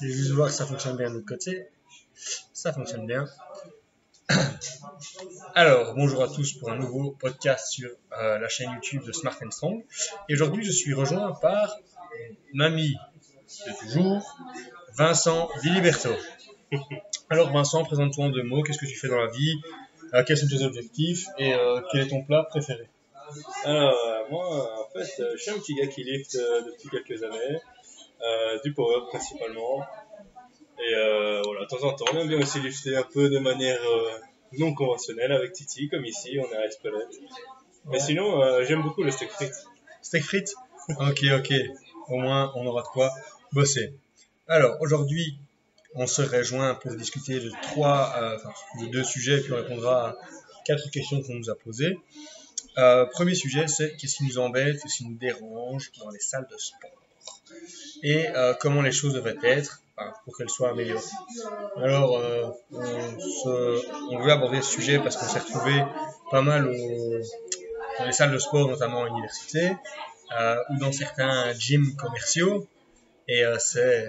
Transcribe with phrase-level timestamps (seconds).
[0.00, 1.66] Je vais juste voir que ça fonctionne bien de l'autre côté.
[2.52, 3.26] Ça fonctionne bien.
[5.54, 9.36] Alors, bonjour à tous pour un nouveau podcast sur euh, la chaîne YouTube de Smart
[9.44, 9.84] and Strong.
[10.28, 11.76] Et aujourd'hui, je suis rejoint par
[12.52, 12.96] mon ami
[13.66, 14.36] de toujours,
[14.94, 16.10] Vincent Viliberto.
[17.30, 18.62] Alors, Vincent, présente-toi en deux mots.
[18.62, 19.60] Qu'est-ce que tu fais dans la vie?
[20.14, 21.26] Euh, Quels sont tes objectifs?
[21.38, 22.88] Et euh, quel est ton plat préféré?
[23.64, 23.94] Alors,
[24.28, 27.60] moi, en fait, je suis un petit gars qui lift depuis quelques années,
[28.64, 29.84] du power principalement.
[30.82, 33.38] Et euh, voilà, de temps en temps, on aime bien aussi lifter un peu de
[33.38, 34.18] manière euh,
[34.58, 37.20] non conventionnelle avec Titi, comme ici, on est à Espelette.
[37.86, 39.66] Mais sinon, euh, j'aime beaucoup le steak frites.
[40.00, 40.54] Steak frites?
[40.88, 41.52] Ok, ok.
[42.08, 43.12] Au moins, on aura de quoi
[43.52, 43.92] bosser.
[44.48, 45.38] Alors, aujourd'hui,
[45.94, 48.52] on se rejoint pour discuter de trois, euh, enfin,
[48.82, 50.16] de deux sujets, puis on répondra à
[50.64, 51.98] quatre questions qu'on nous a posées.
[52.78, 56.48] Euh, premier sujet, c'est qu'est-ce qui nous embête, qu'est-ce qui nous dérange dans les salles
[56.50, 56.90] de sport?
[58.02, 59.82] Et euh, comment les choses devraient être
[60.24, 61.02] pour qu'elles soient améliorées.
[61.76, 65.82] Alors, euh, on, se- on veut aborder ce sujet parce qu'on s'est retrouvé
[66.30, 67.20] pas mal au-
[67.98, 69.72] dans les salles de sport, notamment à l'université,
[70.40, 72.66] euh, ou dans certains gyms commerciaux,
[73.28, 74.08] et c'est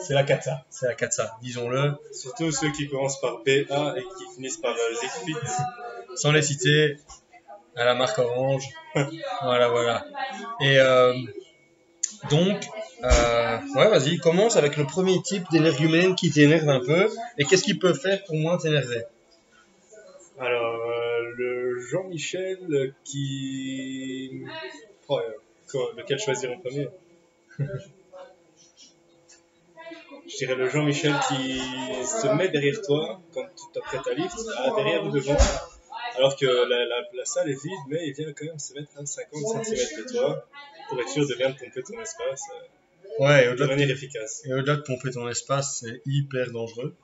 [0.00, 4.34] c'est la cata, c'est la cata, disons-le, Surtout ceux qui commencent par BA et qui
[4.34, 5.34] finissent par Zigfit.
[6.16, 6.96] sans les citer,
[7.76, 8.64] à la marque Orange.
[9.42, 10.04] voilà, voilà.
[10.60, 10.78] Et
[12.28, 12.62] donc,
[13.04, 17.62] euh, ouais, vas-y, commence avec le premier type d'énergumène qui t'énerve un peu, et qu'est-ce
[17.62, 19.02] qu'il peut faire pour moins t'énerver?
[20.38, 24.42] Alors, euh, le Jean-Michel qui...
[25.08, 26.88] Oh, euh, lequel choisir en premier?
[30.28, 31.58] Je dirais le Jean-Michel qui
[32.06, 34.36] se met derrière toi quand tu t'apprêtes à lift,
[34.76, 35.36] derrière ou devant,
[36.16, 38.90] alors que la, la- la salle est vide, mais il vient quand même se mettre
[38.98, 40.46] à 50 cm de toi
[40.90, 44.42] pour être sûr de bien pomper ton espace euh, Ouais, au-delà de, manière efficace.
[44.44, 46.94] et au-delà de pomper ton espace, c'est hyper dangereux.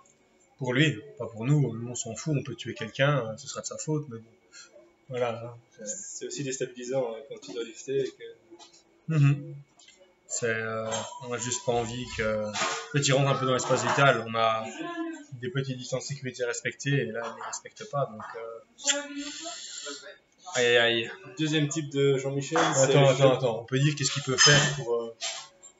[0.59, 3.47] Pour lui, pas pour nous, nous on s'en fout, on peut tuer quelqu'un, euh, ce
[3.48, 4.31] sera de sa faute, mais bon.
[5.09, 5.56] Voilà.
[5.84, 8.25] c'est- aussi déstabilisant hein, quand tu dois lifter et que
[9.09, 9.55] Mhm.
[10.28, 10.91] C'est, euh,
[11.22, 12.47] on a juste pas envie que.
[12.94, 14.25] Il rentre un peu dans l'espace vital.
[14.27, 14.66] On a
[15.41, 18.06] des petites distances de sécurité à respecter et là, on les respecte pas.
[18.06, 18.59] Donc, euh,
[20.56, 21.11] aïe aïe.
[21.39, 23.61] Deuxième type de Jean-Michel, Attends, attends, attends.
[23.61, 24.94] On peut dire qu'est-ce qu'il peut faire pour.
[24.94, 25.15] euh,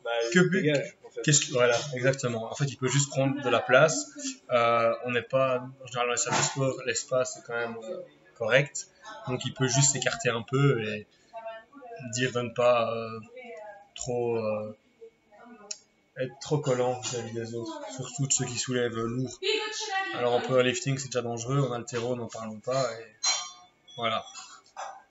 [0.05, 1.23] Bah, Que but- dégage, en fait.
[1.23, 2.51] qu'est-ce que- voilà, exactement.
[2.51, 4.07] En fait, il peut juste prendre de la place.
[4.51, 5.67] Euh, on n'est pas.
[5.83, 8.01] En général, dans les salles de sport, l'espace est quand même euh,
[8.39, 8.89] correct.
[9.29, 11.07] Donc, il peut juste s'écarter un peu et
[12.15, 12.93] dire de ne pas
[13.95, 14.39] trop.
[16.19, 19.39] être trop collant vis-à-vis des autres, surtout de ceux qui soulèvent lourd.
[20.15, 23.05] Alors en powerlifting c'est déjà dangereux, en altéro n'en parlons pas et
[23.99, 24.25] voilà.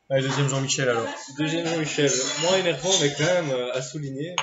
[0.08, 1.08] Allez, deuxième Jean-Michel alors.
[1.36, 2.12] Deuxième Jean-Michel,
[2.44, 4.36] moins énervant mais quand même euh, à souligner,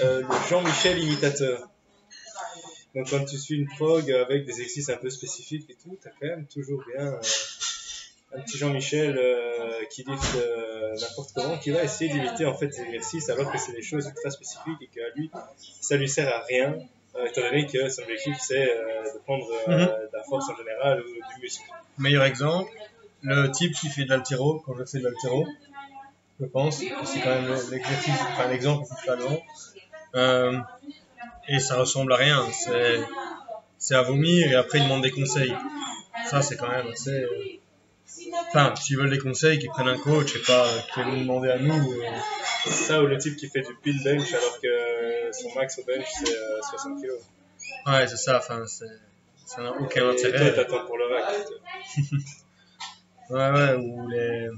[0.00, 1.68] euh, le Jean-Michel imitateur.
[2.94, 6.10] Donc quand tu suis une prog avec des exercices un peu spécifiques et tout, t'as
[6.18, 7.18] quand même toujours bien euh,
[8.34, 9.20] un petit Jean-Michel
[9.90, 10.38] qui lift
[10.98, 14.06] n'importe comment, qui va essayer d'imiter en fait des exercices alors que c'est des choses
[14.06, 15.30] ultra spécifiques et qu'à lui,
[15.82, 16.78] ça lui sert à rien,
[17.26, 19.76] étant donné que son objectif c'est de prendre Mhm.
[19.76, 21.64] de la force en général ou du muscle.
[21.98, 22.70] Meilleur exemple,
[23.22, 25.46] le type qui fait de l'altéro, quand je fais de l'altéro,
[26.40, 29.42] je pense, que c'est quand même l'exercice, enfin l'exemple le plus flagrant.
[30.14, 30.58] Euh,
[31.48, 32.44] et ça ressemble à rien,
[33.78, 35.54] c'est, à vomir et après ils demandent des conseils.
[36.28, 37.10] Ça c'est quand même assez...
[37.10, 37.28] euh,
[38.48, 41.48] Enfin, s'ils veulent des conseils, qu'ils prennent un coach et pas euh, qu'ils nous demander
[41.50, 41.92] à nous.
[41.92, 42.06] euh,
[42.66, 46.06] Ça ou le type qui fait du pin bench alors que son max au bench
[46.22, 47.08] c'est euh, 60 kg.
[47.86, 48.84] Ouais, c'est ça, enfin, c'est,
[49.46, 50.54] ça n'a aucun Et toi intérêt.
[50.54, 51.34] t'attends pour le rack.
[53.30, 54.48] Ouais, ouais, ou les.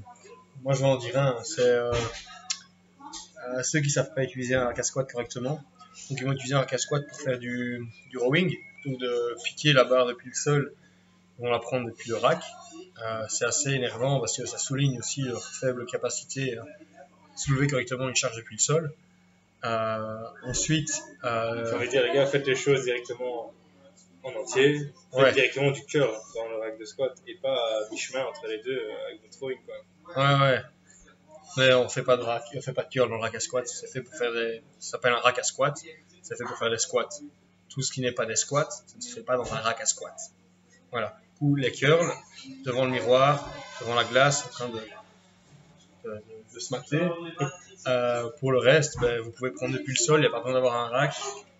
[0.62, 4.72] Moi, je vais en dire un, c'est euh, euh, ceux qui savent pas utiliser un
[4.72, 5.62] casquat correctement.
[6.10, 9.84] Donc, ils vont utiliser un casquat pour faire du, du rowing, ou de piquer la
[9.84, 10.72] barre depuis le sol.
[11.38, 12.42] Ils vont la prendre depuis le rack.
[13.04, 16.64] Euh, c'est assez énervant parce que ça souligne aussi leur faible capacité à
[17.36, 18.92] soulever correctement une charge depuis le sol.
[20.44, 23.52] Ensuite, envie de dire, les gars, faites les choses directement
[24.24, 24.90] en entier.
[25.12, 25.32] Ouais.
[25.32, 28.76] directement du cœur dans le rack de squat et pas à mi-chemin entre les deux
[28.78, 29.58] euh, avec votre throwing.
[29.64, 29.76] Quoi.
[30.16, 30.62] Ouais, ouais.
[31.56, 33.40] Mais on fait pas de rack, on fait pas de curl dans le rack à
[33.40, 33.66] squat.
[33.68, 35.76] C'est fait pour faire des, ça s'appelle un rack à squat.
[36.22, 37.08] C'est fait pour faire des squats.
[37.68, 39.80] Tout ce qui n'est pas des squats, ça ne se fait pas dans un rack
[39.80, 40.14] à squat.
[40.90, 41.16] Voilà.
[41.40, 42.10] Ou les curls
[42.64, 43.48] devant le miroir,
[43.80, 44.80] devant la glace, en train de-
[46.54, 47.00] de se mater.
[47.86, 50.18] Euh, pour le reste, ben, vous pouvez prendre depuis le sol.
[50.20, 51.14] Il n'y a pas besoin d'avoir un rack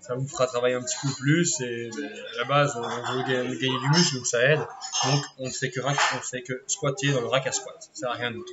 [0.06, 3.22] ça vous fera travailler un petit peu plus et ben, à la base on veut
[3.22, 4.58] gagner, du muscle donc ça aide.
[4.58, 7.88] Donc on ne fait que rack, on fait que squatter dans le rack à squat.
[7.94, 8.52] Ça n'a rien d'autre.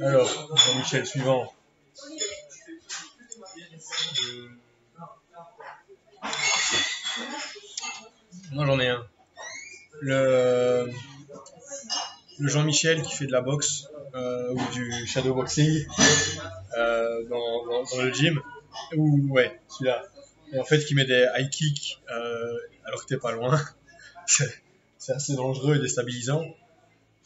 [0.00, 1.52] Alors Jean-Michel suivant.
[4.24, 4.48] Euh,
[8.50, 9.06] moi j'en ai un.
[10.00, 10.90] Le,
[12.40, 15.86] Jean-Michel qui fait de la boxe euh, ou du shadowboxing
[16.76, 18.42] euh, dans, dans, dans le gym.
[18.96, 20.04] Ou ouais, celui-là.
[20.52, 23.60] Et en fait qui met des high kicks euh, alors que t'es pas loin.
[24.26, 26.44] C'est assez dangereux et déstabilisant.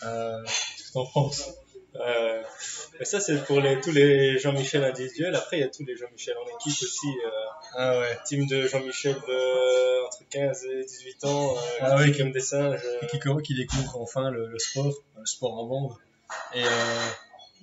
[0.05, 1.51] Euh, Qu'est-ce que t'en penses?
[1.97, 2.43] Euh,
[2.99, 5.35] mais ça, c'est pour les, tous les Jean-Michel individuels.
[5.35, 7.07] Après, il y a tous les Jean-Michel en équipe aussi.
[7.09, 7.31] Euh,
[7.77, 8.19] Ah ouais.
[8.25, 12.11] team de Jean-Michel de entre 15 et 18 ans, Ah qui oui.
[12.13, 12.81] crient comme des singes.
[13.03, 15.93] Et qui, co- qui découvrent enfin le, le sport, le sport en bande,
[16.55, 16.63] et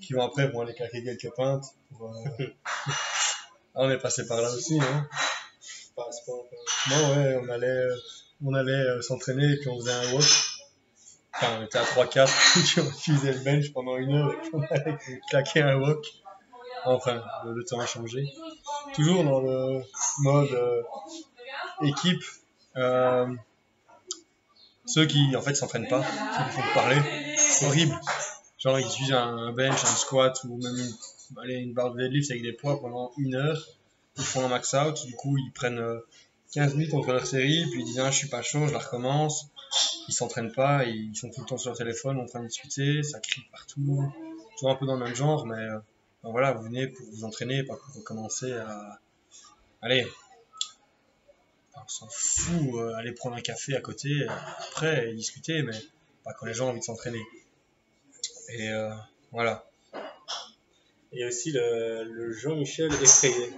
[0.01, 1.65] qui vont après vont aller claquer quelques pintes.
[1.97, 2.13] Pour,
[3.75, 4.86] on est passé par là aussi, non
[5.98, 6.04] euh,
[6.89, 7.88] Non, ouais, on allait,
[8.45, 10.25] on allait euh, s'entraîner et puis on faisait un walk.
[11.36, 14.50] Enfin, on était à 3-4, puis on utilisait le bench pendant une heure et puis
[14.54, 14.98] on allait
[15.30, 16.06] claquer un walk.
[16.86, 18.25] Enfin, le, temps a changé.
[18.94, 19.83] Toujours dans le
[20.19, 20.81] mode euh,
[21.81, 22.24] équipe.
[22.77, 23.27] euh,
[24.86, 26.98] ceux qui, en fait, s'entraînent pas, qui font que parler,
[27.68, 28.00] horrible.
[28.57, 30.94] Genre, ils utilisent un bench, un squat ou même une,
[31.41, 33.67] allez, une barre de deadlift avec des poids pendant une heure.
[34.17, 35.99] Ils font un max out, du coup, ils prennent euh,
[36.53, 38.79] 15 minutes entre leur série, puis ils disent ah, je suis pas chaud, je la
[38.79, 39.47] recommence.
[40.07, 43.03] Ils s'entraînent pas, ils sont tout le temps sur leur téléphone en train de discuter,
[43.03, 44.11] ça crie partout.
[44.57, 45.79] Toujours un peu dans le même genre, mais euh,
[46.23, 48.99] ben voilà, vous venez pour vous entraîner, pas pour recommencer à.
[49.81, 50.05] Allez,
[51.83, 54.29] on s'en fout, euh, aller prendre un café à côté, euh,
[54.69, 55.77] après, et discuter, mais
[56.23, 57.21] pas quand les gens ont envie de s'entraîner.
[58.49, 58.93] Et euh,
[59.31, 59.69] voilà.
[61.11, 63.50] Il y a aussi le, le Jean-Michel effrayé.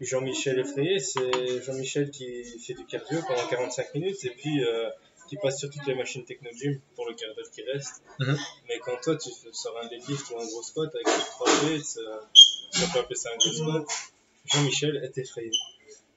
[0.00, 4.90] Jean-Michel effrayé, c'est Jean-Michel qui fait du cardio pendant 45 minutes et puis euh,
[5.28, 8.02] qui passe sur toutes les machines Technogym pour le quart d'heure qui reste.
[8.18, 8.36] Mhm.
[8.68, 11.46] Mais quand toi tu fais- sors un deadlift ou un gros squat avec les 3
[11.60, 11.98] plates,
[12.82, 13.84] on peut appeler ça un gros squat,
[14.52, 15.50] Jean-Michel est effrayé.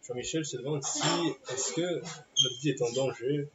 [0.09, 1.01] Jean-Michel se demande si
[1.53, 3.47] est-ce que notre vie est en danger,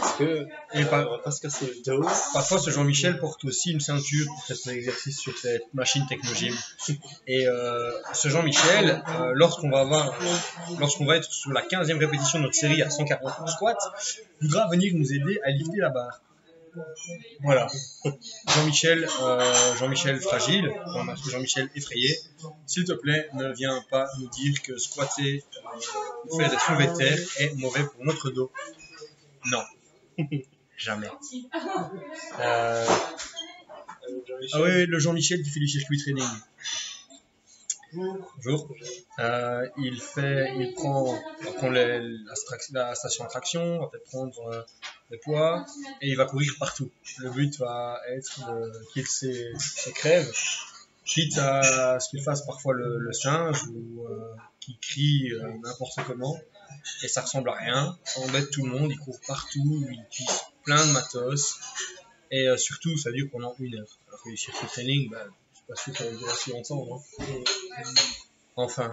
[0.00, 2.02] est-ce que Et euh, pas- on va pas se casser le dos.
[2.34, 6.54] Parfois, ce Jean-Michel porte aussi une ceinture pour faire son exercice sur cette machine Technogym.
[7.26, 10.18] Et euh, ce Jean-Michel, euh, lorsqu'on va avoir,
[10.78, 13.76] lorsqu'on va être sur la 15e répétition de notre série à 140 squats,
[14.40, 16.20] voudra venir nous aider à lifter la barre.
[17.42, 17.68] Voilà.
[18.48, 20.72] Jean-Michel, euh, Jean-Michel fragile,
[21.30, 22.16] Jean-Michel effrayé,
[22.66, 25.44] s'il te plaît, ne viens pas nous dire que squatter,
[26.28, 28.50] ou faire des soulevés de terre est mauvais pour notre dos.
[29.50, 29.62] Non.
[30.76, 31.08] Jamais.
[32.40, 32.86] Euh,
[34.52, 36.24] ah oui, le Jean-Michel qui fait du circuit training.
[37.94, 38.74] Bonjour.
[39.18, 41.14] Euh, il fait, il prend,
[41.62, 44.66] la, station attraction, va peut-être prendre
[45.12, 45.64] des poids
[46.00, 46.90] et il va courir partout.
[47.18, 48.40] Le but va être
[48.92, 50.28] qu'il se, se crève,
[51.04, 56.36] quitte à ce qu'il fasse parfois le, singe ou euh, qu'il crie euh, n'importe comment
[57.02, 57.98] et ça ressemble à rien.
[58.04, 61.58] Ça embête tout le monde, il court partout, il utilise plein de matos
[62.30, 63.98] et euh, surtout ça dure pendant une heure.
[64.08, 66.50] Alors que le circuit training, bah, je suis pas sûr que ça va durer si
[66.50, 66.86] longtemps.
[66.86, 67.02] non
[68.56, 68.90] Enfin,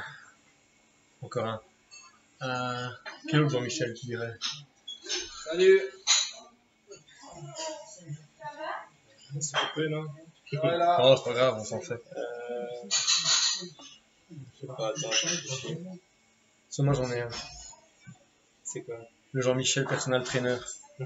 [1.22, 1.62] encore un.
[2.42, 2.90] Euh,
[3.30, 4.38] quel autre Jean-Michel tu dirais?
[5.50, 5.82] Salut
[9.40, 10.06] c'est coupé, non
[10.54, 11.94] Voilà Oh, c'est pas grave, on s'en fait.
[11.94, 15.78] Euh, Je sais pas, attends, je réfléchis.
[16.70, 17.30] Ça, moi j'en ai un.
[18.64, 19.00] C'est quoi?
[19.32, 20.58] Le Jean-Michel personal trainer.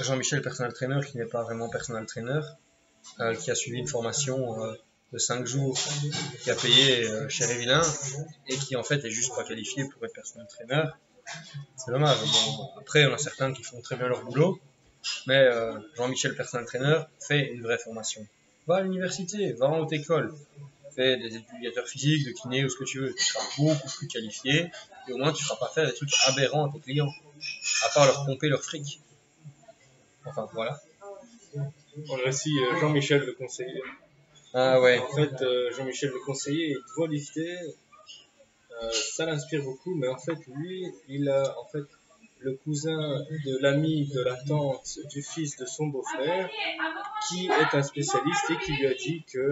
[0.00, 2.40] Jean-Michel personal trainer qui n'est pas vraiment personal trainer,
[3.20, 4.74] euh, qui a suivi une formation euh,
[5.12, 5.78] de 5 jours,
[6.42, 7.82] qui a payé euh, cher et vilain,
[8.48, 10.84] et qui en fait est juste pas qualifié pour être personal trainer.
[11.76, 12.18] C'est dommage.
[12.20, 14.58] Bon, après, on a certains qui font très bien leur boulot,
[15.26, 18.26] mais euh, Jean-Michel personal trainer fait une vraie formation.
[18.66, 20.34] Va à l'université, va en haute école,
[20.94, 23.14] fais des éducateurs physiques, de kiné ou ce que tu veux.
[23.14, 24.70] Tu seras beaucoup plus qualifié
[25.08, 27.12] et au moins tu ne feras pas faire des trucs aberrants à tes clients,
[27.84, 29.00] à part leur pomper leur fric.
[30.24, 30.80] Enfin voilà.
[31.54, 33.82] On a aussi euh, Jean-Michel le conseiller.
[34.54, 34.98] Ah ouais.
[34.98, 37.56] En fait, euh, Jean-Michel le conseiller, il doit lifter.
[38.90, 41.84] Ça l'inspire beaucoup, mais en fait, lui, il a en fait
[42.40, 46.50] le cousin de l'ami, de la tante, du fils de son beau-frère,
[47.28, 49.50] qui est un spécialiste et qui lui a dit que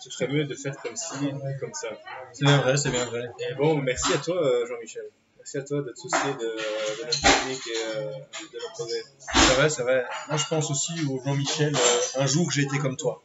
[0.00, 1.30] ce serait mieux de faire comme ci,
[1.60, 1.88] comme ça.
[2.32, 3.30] C'est bien vrai, c'est bien vrai.
[3.50, 5.04] Et bon, merci à toi, euh, Jean-Michel.
[5.38, 9.02] Merci à toi de te soucier de, de notre technique et euh, de notre progrès.
[9.18, 10.04] C'est vrai, c'est vrai.
[10.28, 13.22] Moi je pense aussi au Jean-Michel, euh, un jour j'ai été comme toi.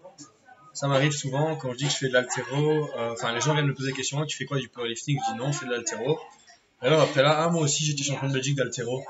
[0.82, 3.54] Ça m'arrive souvent quand je dis que je fais de l'altéro, euh, enfin les gens
[3.54, 5.16] viennent me poser des questions, tu fais quoi du powerlifting?
[5.16, 6.20] Je dis non, je fais de l'altéro.
[6.80, 9.04] Alors après là, ah moi aussi j'étais champion de Belgique d'altéro.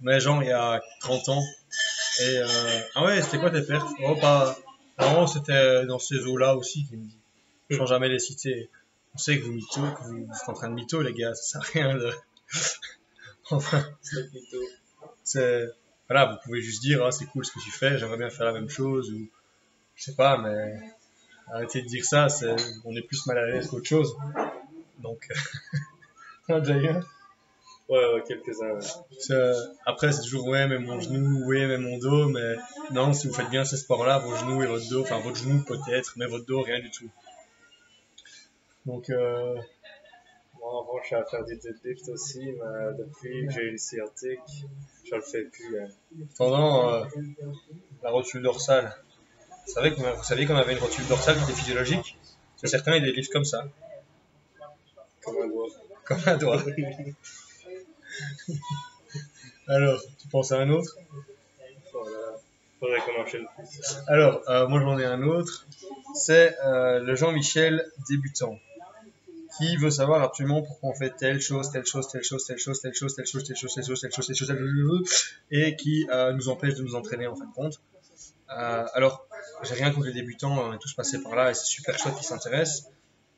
[0.00, 1.42] Mais genre il y a 30 ans.
[2.22, 3.90] Et euh, ah ouais, c'était quoi tes pertes?
[4.04, 4.56] Oh pas.
[4.98, 7.76] Non, c'était dans ces eaux-là aussi qu'il me dit.
[7.76, 8.70] Sans jamais les citer.
[9.14, 11.42] On sait que vous mytho, que vous êtes en train de mytho les gars, ça
[11.42, 12.10] sert à rien de.
[13.50, 13.84] Enfin,
[15.24, 15.66] C'est
[16.08, 18.46] voilà, vous pouvez juste dire ah, c'est cool ce que tu fais, j'aimerais bien faire
[18.46, 19.28] la même chose ou
[20.00, 20.78] je sais pas, mais
[21.52, 24.16] arrêtez de dire ça, c'est on est plus mal à l'aise qu'autre chose.
[24.98, 25.28] Donc,
[26.48, 27.04] t'en as déjà eu un
[27.88, 28.78] Ouais, ouais, quelques-uns.
[28.78, 29.52] ouais.
[29.84, 32.54] Après, c'est toujours ouais, mais mon genou, ouais, mais mon dos, mais
[32.92, 35.62] non, si vous faites bien ces sports-là, vos genoux et votre dos, enfin votre genou
[35.64, 37.10] peut-être, mais votre dos, rien du tout.
[38.86, 39.56] Donc, euh,
[40.60, 43.78] Moi, avant, je suis à faire du deadlift aussi, mais depuis que j'ai eu le
[43.78, 44.66] sciatique,
[45.04, 45.80] je le fais plus.
[45.80, 45.88] hein.
[46.38, 47.04] pendant euh,
[48.04, 48.94] la rotule dorsale,
[49.74, 52.16] vous savez qu'on avait une rotule dorsale qui était physiologique
[52.56, 53.66] C'est certains, ils délivrent comme ça,
[55.22, 55.68] Comme un doigt.
[56.04, 56.62] comme un doigt.
[59.68, 60.96] Alors, tu penses à un autre
[61.92, 62.16] Voilà.
[62.80, 63.96] Faudrait qu'on enchaîne plus.
[64.08, 65.66] Alors, euh, moi j'en ai un autre.
[66.14, 68.58] C'est euh, le Jean-Michel débutant
[69.58, 72.80] qui veut savoir absolument pourquoi on fait telle chose, telle chose, telle chose, telle chose,
[72.80, 75.76] telle chose, telle chose, telle chose, telle chose, telle chose, telle chose, telle chose, et
[75.76, 77.80] qui euh, nous empêche de nous entraîner en fin de compte.
[78.50, 79.26] Euh, alors,
[79.62, 82.14] j'ai rien contre les débutants, on est tous passés par là et c'est super chouette
[82.14, 82.90] qu'ils s'intéressent,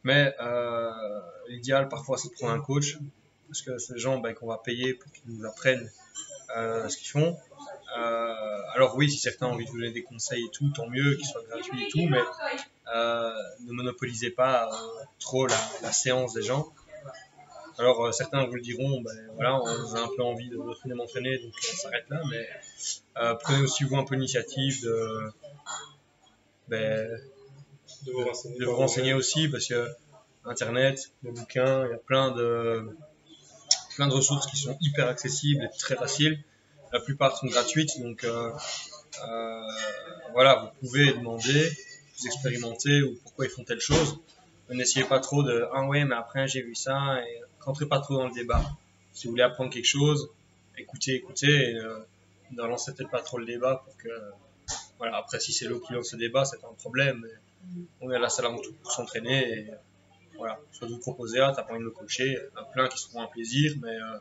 [0.04, 0.90] mais euh,
[1.48, 2.98] l'idéal parfois c'est de prendre un coach
[3.52, 5.90] parce que c'est des gens ben, qu'on va payer pour qu'ils nous apprennent
[6.56, 7.36] euh, ce qu'ils font.
[7.98, 8.34] Euh,
[8.74, 11.16] alors oui, si certains ont envie de vous donner des conseils et tout, tant mieux,
[11.16, 12.20] qu'ils soient gratuits et tout, mais
[12.94, 13.30] euh,
[13.66, 14.70] ne monopolisez pas
[15.18, 16.72] trop la, séance des gens.
[17.78, 21.38] Alors certains vous le diront, ben, voilà, on a un peu envie de retourner m'entraîner,
[21.38, 22.48] donc on s'arrête là, mais
[23.40, 25.32] prenez aussi vous un peu l'initiative de,
[26.68, 27.20] ben,
[28.06, 28.58] De vous renseigner.
[28.58, 29.88] de vous renseigner aussi, parce que
[30.44, 32.96] Internet, les bouquins, il y a plein de,
[33.94, 36.42] plein de ressources qui sont hyper accessibles et très faciles.
[36.92, 38.50] La plupart sont gratuites, donc euh,
[39.24, 39.60] euh,
[40.32, 41.70] voilà, vous pouvez demander,
[42.18, 44.18] vous expérimenter ou pourquoi ils font telle chose.
[44.70, 48.14] N'essayez pas trop de ah ouais, mais après j'ai vu ça et rentrez pas trop
[48.14, 48.64] dans le débat.
[49.12, 50.30] Si vous voulez apprendre quelque chose,
[50.78, 51.98] écoutez, écoutez, et euh,
[52.52, 54.08] ne lancez peut-être pas trop le débat pour que
[55.02, 55.16] voilà.
[55.16, 57.26] Après, si c'est l'eau qui lance le débat, c'est pas un problème.
[58.00, 59.74] on est à la salle avant tout pour s'entraîner et euh,
[60.36, 60.60] voilà.
[60.70, 62.86] Soit vous proposez ah t'as pas envie de me coacher, il y en a plein
[62.86, 64.18] qui seront un plaisir, mais euh,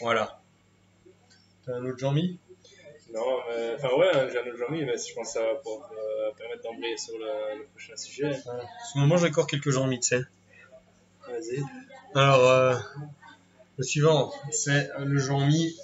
[0.00, 0.40] voilà.
[1.66, 2.38] T'as un autre Jean-Mi?
[3.12, 3.74] Non, mais.
[3.74, 6.62] Enfin, ouais, j'ai un autre Jean-Mi, mais je pense que ça va pouvoir euh, permettre
[6.62, 8.42] d'embrayer sur le, le prochain sujet.
[8.90, 10.22] Sinon, moi j'ai encore quelques Jean-Mi, tu sais.
[11.28, 11.62] Vas-y.
[12.14, 12.74] Alors, euh,
[13.76, 15.76] le suivant, c'est euh, le Jean-Mi.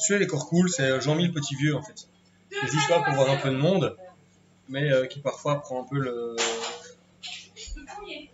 [0.00, 2.08] Euh, celui-là, il est encore cool, c'est Jean-Mi le petit vieux en fait.
[2.50, 3.96] Il est juste là pour voir un peu de monde,
[4.68, 6.36] mais euh, qui parfois prend un peu le,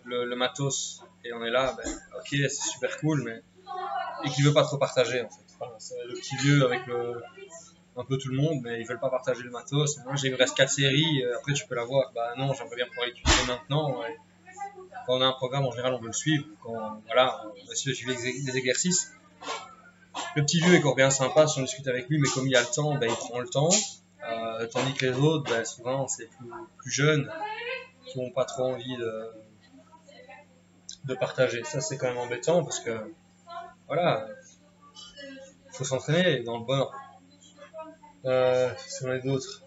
[0.05, 1.03] le, matos.
[1.23, 3.41] Et on est là, ben, ok, c'est super cool, mais.
[4.23, 5.43] Et qui veut pas trop partager en fait.
[5.79, 7.21] C'est le petit vieux avec le,
[7.97, 9.97] un peu tout le monde, mais ils veulent pas partager le matos.
[10.05, 12.11] Moi, j'ai il me reste 4 séries, euh, après tu peux l'avoir.
[12.13, 13.99] Bah non, j'aimerais bien pouvoir l'utiliser maintenant.
[13.99, 14.17] ouais
[15.05, 16.45] quand on a un programme, en général, on veut le suivre.
[16.61, 19.13] Quand, voilà, on essaie de suivre les, les exercices.
[20.35, 22.55] Le petit vieux est encore bien sympa si on discute avec lui, mais comme il
[22.55, 23.69] a le temps, ben, il prend le temps.
[24.29, 27.31] Euh, tandis que les autres, ben, souvent, c'est plus, plus jeunes
[28.05, 29.31] qui n'ont pas trop envie de,
[31.05, 31.63] de partager.
[31.63, 33.13] Ça, c'est quand même embêtant parce que,
[33.87, 34.27] voilà,
[35.67, 36.95] il faut s'entraîner dans le bon ordre.
[38.25, 39.63] Euh, si on a d'autres.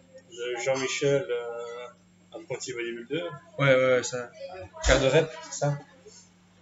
[0.64, 3.24] Jean-Michel, euh, apprenti bodybuilder.
[3.58, 4.30] Ouais, ouais, ouais, ça.
[4.84, 5.78] Quart de rep, c'est ça?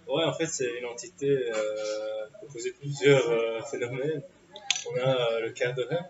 [0.08, 4.22] Ouais, en fait, c'est une entité euh, composée de plusieurs euh, phénomènes.
[4.90, 6.00] On a euh, le quart rep.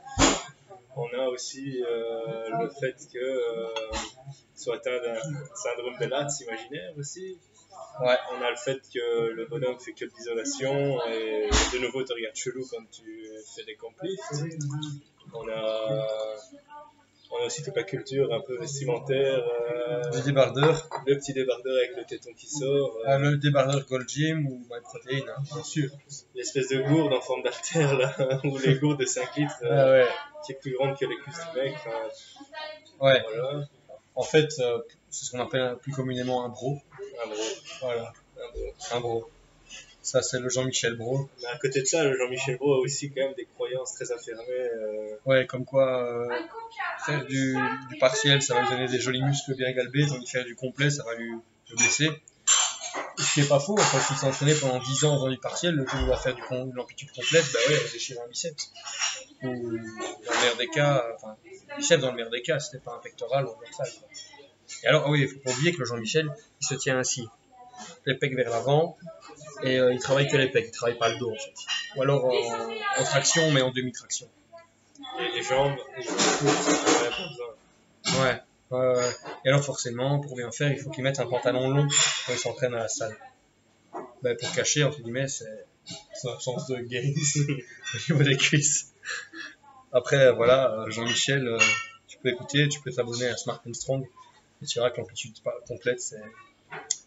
[0.96, 3.42] On a aussi le fait que
[4.56, 5.20] soit atteint d'un
[5.54, 7.38] syndrome de Latz imaginaire aussi.
[8.00, 8.16] Ouais.
[8.32, 12.12] On a le fait que le bonhomme fait que de l'isolation et de nouveau te
[12.12, 14.42] regarde chelou quand tu fais des complices.
[15.32, 16.06] On a,
[17.30, 20.88] on a aussi toute la culture un peu vestimentaire, euh, Le débardeur.
[21.06, 22.97] le petit débardeur avec le téton qui sort.
[22.99, 25.90] euh, Ah, le débardeur Gold Gym ou My Protein, hein, bien sûr.
[26.35, 29.90] l'espèce de gourde en forme d'artère là, ou les gourdes de 5 litres euh, Ah
[29.90, 30.08] ouais.
[30.44, 31.75] qui est plus grande que les cuisses du mec.
[31.76, 31.90] enfin,
[33.00, 33.23] Ouais.
[33.28, 33.64] voilà,
[34.14, 36.78] En fait, c'est ce qu'on appelle plus communément un bro.
[37.25, 37.42] un gros,
[37.82, 38.12] Voilà.
[38.42, 38.75] un gros.
[38.97, 39.30] Un bro.
[40.10, 41.28] Ça, c'est le Jean-Michel Bro.
[41.42, 44.10] Mais à côté de ça, le Jean-Michel Brault a aussi quand même des croyances très
[44.10, 44.42] affirmées.
[44.48, 46.28] euh, Ouais, comme quoi euh,
[47.04, 47.54] faire du,
[47.90, 50.54] du partiel, ça va lui donner des jolis muscles bien galbés, tandis que faire du
[50.56, 51.30] complet, ça va lui
[51.70, 52.08] le blesser.
[53.18, 55.74] Ce qui est pas faux, quand il s'est entraîné pendant 10 ans dans du partiel,
[55.74, 57.92] le jour où il va faire du con- de l'amplitude complète, bah ouais, il va
[57.92, 58.72] déchirer un biceps.
[59.42, 61.36] Ou dans le meilleur des cas, enfin,
[61.76, 63.88] biceps dans le meilleur des cas, c'était pas un pectoral ou un dorsal.
[64.84, 66.30] Et alors, ah oui, il faut pas oublier que le Jean-Michel,
[66.62, 67.26] il se tient ainsi.
[68.06, 68.96] Les pecs vers l'avant,
[69.62, 71.54] et euh, il travaille que les pecs, il travaille pas le dos en fait.
[71.96, 74.28] Ou alors en, en traction, mais en demi-traction.
[75.20, 77.58] et les jambes, les jambes courtes.
[78.20, 78.40] Ouais.
[78.70, 79.10] ouais.
[79.44, 81.88] Et alors forcément, pour bien faire, il faut qu'il mette un pantalon long
[82.26, 83.16] quand il s'entraîne à la salle.
[84.22, 85.46] Ben, pour cacher, entre guillemets, ses,
[86.14, 87.12] son absence de gains
[87.94, 88.92] au niveau des cuisses.
[89.92, 91.58] Après, voilà, euh, Jean-Michel, euh,
[92.08, 94.06] tu peux écouter, tu peux t'abonner à Smart and Strong.
[94.62, 95.36] Et tu verras que l'amplitude
[95.66, 96.22] complète, c'est,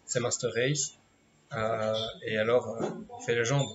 [0.06, 0.94] c'est Master Race.
[1.54, 1.94] Euh,
[2.26, 2.88] et alors, euh,
[3.20, 3.68] il fait les jambes.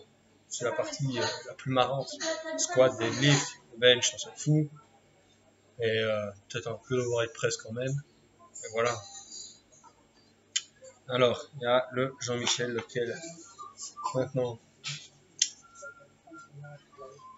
[0.48, 2.08] C'est la partie euh, la plus marrante.
[2.56, 4.68] Squat, deadlift, bench, on s'en fout.
[5.80, 7.92] Et euh, peut-être un peu d'overhead press quand même.
[8.64, 8.94] Et voilà.
[11.08, 13.14] Alors, il y a le Jean-Michel, lequel
[14.14, 14.58] maintenant.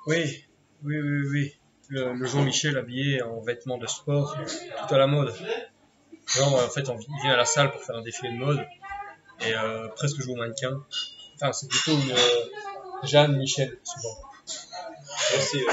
[0.07, 0.45] Oui,
[0.85, 1.54] oui, oui, oui.
[1.90, 4.37] Le, le Jean-Michel habillé en vêtements de sport,
[4.88, 5.35] tout à la mode.
[6.26, 8.66] Genre, en fait, on- vient à la salle pour faire un défilé de mode
[9.47, 10.83] et euh, presque jouer au mannequin.
[11.37, 12.45] Enfin, c'est plutôt une euh,
[13.04, 14.16] Jeanne Michel, souvent.
[15.35, 15.57] Merci.
[15.59, 15.64] ouais.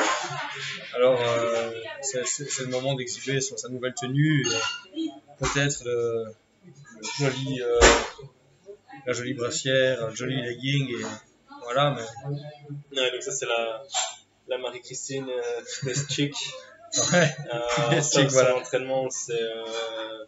[0.94, 4.46] Alors, euh, c'est le moment d'exhiber sur sa nouvelle tenue,
[5.40, 6.26] peut-être le,
[6.66, 7.80] le joli, euh,
[9.06, 11.06] la jolie brassière, le joli legging, et
[11.64, 12.04] voilà, mais
[12.96, 13.84] Ouais, donc ça, c'est la,
[14.48, 16.36] la Marie-Christine euh, chick.
[17.12, 18.56] ouais, Euh, ça, chick, son voilà.
[18.58, 20.26] entraînement, c'est euh,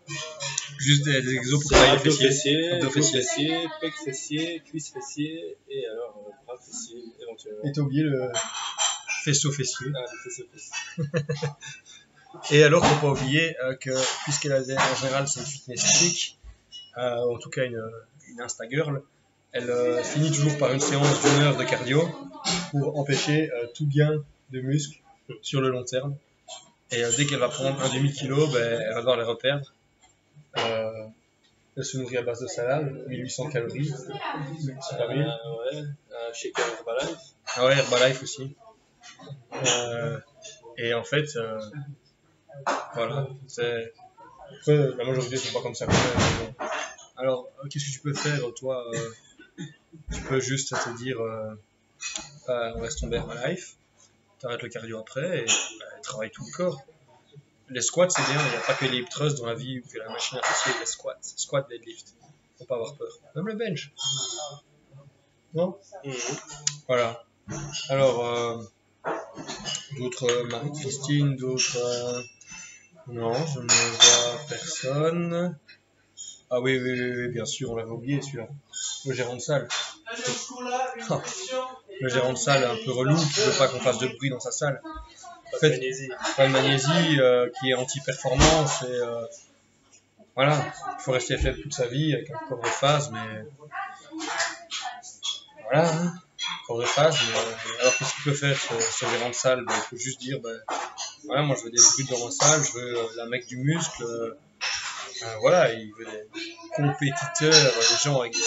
[0.88, 2.72] juste des, des exos pour travailler abdos fessiers.
[2.72, 3.22] Abdos fessiers.
[3.22, 7.64] fessiers, pecs fessiers, cuisses fessiers, et alors euh, bras fessiers, éventuellement.
[7.66, 8.22] Et t'as oublié le
[9.24, 9.88] faisceau fessier.
[9.96, 11.50] Ah, les fessiers fessiers.
[12.52, 13.92] Et alors, faut pas oublier euh, que,
[14.24, 16.40] puisqu'elle a en général c'est une fitness chic,
[16.98, 17.82] euh, en tout cas une,
[18.30, 19.02] une Insta girl,
[19.54, 22.08] elle euh, finit toujours par une séance d'une heure de cardio
[22.72, 25.00] pour empêcher euh, tout gain de muscle
[25.42, 26.16] sur le long terme.
[26.92, 29.74] Et euh, dès qu'elle va prendre un demi-kilo, ben, elle va devoir les reperdre.
[30.58, 31.08] Euh,
[31.76, 33.92] elle se nourrit à base de salade, 1800 calories.
[34.82, 35.28] C'est pas Euh, mal.
[35.74, 37.18] ouais, un shaker Herbalife.
[37.56, 38.56] Ah ouais, Herbalife aussi.
[39.54, 40.20] Euh,
[40.78, 41.60] et en fait, euh,
[42.96, 43.94] voilà, c'est.
[44.60, 45.86] Après, la majorité sont pas comme ça.
[47.18, 49.64] Alors, euh, qu'est-ce que tu peux faire, toi euh,
[50.14, 51.54] Tu peux juste te dire, euh,
[52.48, 53.76] bah, on laisse tomber Herbalife,
[54.40, 56.82] t'arrêtes le cardio après et bah, travaille tout le corps.
[57.70, 59.80] Les squats, c'est bien, il n'y a pas que les hip thrusts dans la vie
[59.80, 62.16] ou que la machine fessier, les squats, squat, deadlift.
[62.58, 63.10] Faut pas avoir peur.
[63.36, 63.92] Même le bench.
[65.54, 65.78] Non?
[66.88, 67.24] Voilà.
[67.90, 68.64] Alors, euh,
[69.98, 71.78] d'autres euh, Marie-Christine, d'autres.
[71.78, 72.22] euh,
[73.08, 75.58] non, je ne vois personne.
[76.50, 78.48] Ah oui, oui, oui, oui, bien sûr, on l'avait oublié celui-là.
[79.06, 79.68] Le gérant de salle.
[81.10, 81.22] Ah,
[82.00, 84.40] le gérant de salle un peu relou qui veut pas qu'on fasse de bruit dans
[84.40, 84.82] sa salle.
[85.52, 86.10] Pas Fait- de magnésie.
[86.36, 88.86] Pas de magnésie, euh, qui est anti-performance et.
[88.92, 89.26] euh,
[90.36, 93.44] voilà, il faut rester faible toute sa vie avec un corps de phase, mais.
[95.64, 96.14] Voilà, hein,
[96.68, 97.38] corps de phase, mais.
[97.40, 99.64] euh, alors qu'est-ce qu'il peut faire ce, ce gérant de salle?
[99.66, 100.58] Ben, Il faut juste dire ben,
[101.26, 103.58] voilà, moi je veux des brutes dans ma salle, je veux euh, la mec du
[103.58, 104.04] muscle.
[105.42, 106.28] voilà, il veut des
[106.76, 108.40] compétiteurs, des gens avec des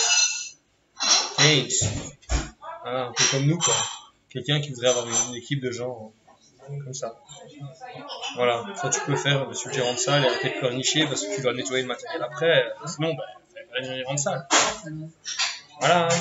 [1.39, 1.69] gains.
[2.83, 3.75] Voilà, un peu comme nous, quoi.
[4.31, 6.13] Quelqu'un qui voudrait avoir une équipe de gens
[6.73, 7.21] euh, comme ça.
[8.37, 11.25] Voilà, ça tu peux faire, monsieur le gérant de salle, et arrêter de pleurnicher parce
[11.25, 12.65] que tu dois nettoyer le matériel après.
[12.67, 14.47] euh, Sinon, ben, le gérant de salle.
[15.81, 16.09] Voilà.
[16.09, 16.19] hein.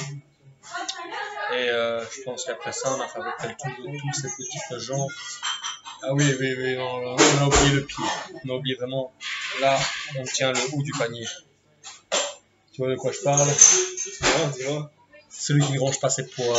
[1.54, 4.80] Et euh, je pense qu'après ça, on a fait à peu près tous ces petites
[4.80, 5.08] gens.
[6.04, 8.06] Ah oui, oui, oui, on, a oublié le pied.
[8.46, 9.12] On a oublié vraiment.
[9.60, 9.78] Là,
[10.18, 11.26] on tient le haut du panier.
[12.72, 13.48] Tu vois de quoi je parle?
[13.48, 14.92] Dis-moi, dis-moi.
[15.30, 16.58] Celui qui ne range pas ses poids.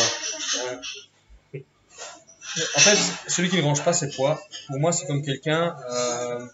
[2.76, 2.98] En fait,
[3.30, 6.46] celui qui ne range pas ses poids, pour moi, c'est comme quelqu'un, euh,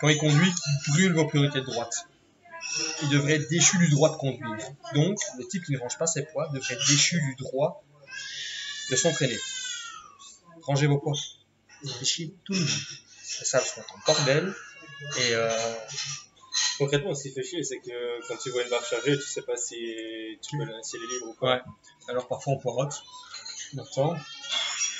[0.00, 2.06] quand il conduit, qui brûle vos priorités de droite.
[3.02, 4.58] Il devrait être déchu du droit de conduire.
[4.94, 7.82] Donc, le type qui ne range pas ses poids devrait être déchu du droit
[8.90, 9.38] de s'entraîner.
[10.62, 11.14] Rangez vos poids.
[12.02, 12.68] Chier tout le monde.
[13.40, 14.54] La salle soit en bordel.
[15.18, 15.50] Et euh,
[16.78, 19.42] Concrètement, ce qui fait chier, c'est que quand tu vois une barre chargée, tu sais
[19.42, 19.74] pas si,
[20.42, 21.56] tu peux, si elle est libre ou pas.
[21.56, 21.60] Ouais.
[22.08, 23.02] alors parfois on poirote.
[23.76, 24.16] Pourtant.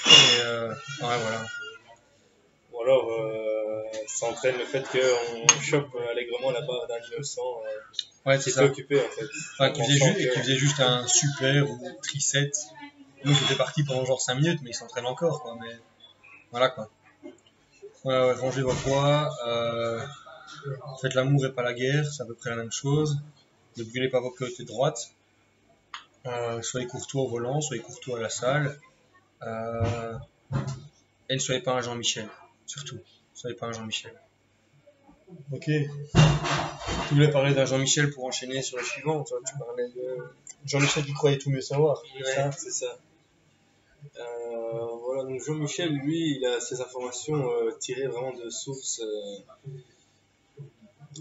[0.09, 1.45] Et euh, ouais, voilà.
[2.73, 8.31] Ou alors, euh, ça entraîne le fait qu'on chope allègrement la barre d'un innocent euh,
[8.31, 9.27] Ouais, qui s'est occupé en fait.
[9.55, 12.51] Enfin, qui faisait, sent ju- que- qui faisait juste un super ou triset.
[13.25, 15.57] Nous, c'était parti pendant genre 5 minutes, mais il s'entraîne encore, quoi.
[15.61, 15.75] Mais
[16.51, 16.89] voilà, quoi.
[18.05, 19.29] Ouais, ouais, rangez vos poids.
[19.47, 20.01] Euh,
[21.01, 23.19] faites l'amour et pas la guerre, c'est à peu près la même chose.
[23.77, 25.11] Ne brûlez pas vos priorités de droite.
[26.27, 28.79] Euh, soyez courtois au volant, soyez courtois à la salle.
[29.43, 30.15] Euh,
[31.29, 32.29] et ne soyez pas un Jean-Michel,
[32.67, 32.97] surtout.
[32.97, 33.01] Ne
[33.35, 34.13] soyez pas un Jean-Michel.
[35.53, 35.65] Ok.
[35.65, 39.39] Tu voulais parler d'un Jean-Michel pour enchaîner sur le suivant, toi.
[39.47, 40.17] Tu parlais de
[40.65, 42.03] Jean-Michel qui croyait tout mieux savoir.
[42.03, 42.99] c'est Ouais, ça c'est ça.
[44.19, 49.39] Euh, voilà, donc Jean-Michel, lui, il a ses informations euh, tirées vraiment de sources euh,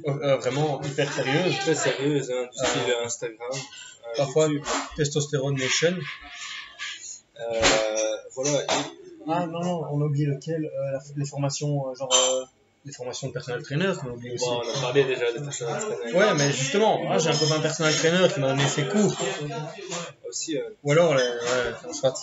[0.06, 1.58] Euh, euh, vraiment hyper sérieuse.
[1.60, 4.66] très sérieuses, hein, du Euh, style Instagram, euh, parfois- YouTube.
[4.96, 5.96] Testosterone Nation.
[7.40, 7.62] Euh,
[8.44, 8.64] voilà.
[8.64, 8.66] Et-
[9.30, 12.46] Ah non, non, on a oublié lequel euh, la- Les formations, euh, genre euh,
[12.86, 14.46] les formations de personnel trainer, on a oublié aussi.
[14.46, 16.16] bon, on a parlé déjà des personnes entraîneurs.
[16.16, 19.14] Ouais, mais justement, moi j'ai un copain personnel trainer qui m'a donné ses cours.
[20.30, 22.14] Aussi, euh, Ou alors, les- ouais, soit.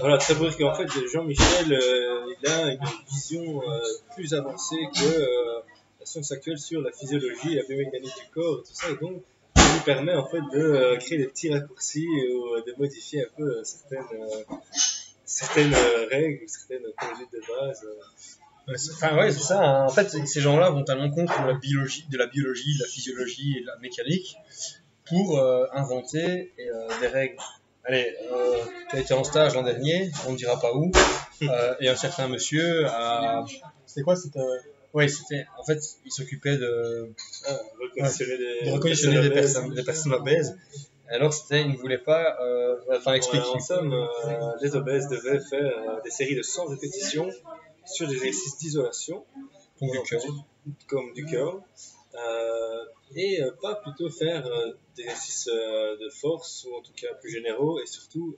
[0.00, 2.80] voilà, très beau qu'en fait, Jean-Michel, euh, il a une
[3.10, 3.80] vision euh,
[4.14, 5.60] plus avancée que euh,
[6.00, 8.90] la science actuelle sur la physiologie, la biomécanique du corps et tout ça.
[8.90, 9.22] Et donc,
[9.84, 13.42] permet en fait de euh, créer des petits raccourcis ou euh, de modifier un peu
[13.44, 14.06] euh, certaines,
[15.24, 15.74] certaines
[16.10, 17.80] règles ou certaines conduites de base.
[18.76, 19.60] c'est- Enfin, ouais, c'est ça.
[19.64, 19.84] hein.
[19.86, 22.88] En fait, ces gens-là vont tellement compte de la biologie, de la biologie, de la
[22.88, 24.36] physiologie et de la mécanique
[25.06, 27.36] pour euh, inventer euh, des règles.
[27.84, 28.58] Allez, euh,
[28.90, 30.90] tu as été en stage l'an dernier, on ne dira pas où,
[31.42, 33.42] euh, et un certain monsieur a.
[33.86, 34.40] C'était quoi C'était.
[34.94, 35.44] Ouais, c'était.
[35.58, 37.12] En fait, il s'occupait de,
[37.46, 40.56] Ah, reconditionner des, de reconditionner des personnes, des personnes obèses.
[41.10, 42.38] Alors, c'était, il ne voulait pas.
[42.40, 43.42] Euh, enfin, explique.
[43.42, 47.30] Ouais, en somme, euh, les obèses devaient faire euh, des séries de 100 répétitions
[47.86, 49.24] sur des exercices d'isolation,
[49.80, 50.22] Donc, du cœur.
[50.86, 51.60] comme du cœur,
[52.14, 52.84] euh,
[53.16, 54.46] et pas plutôt faire
[54.96, 58.36] des exercices de force, ou en tout cas plus généraux, et surtout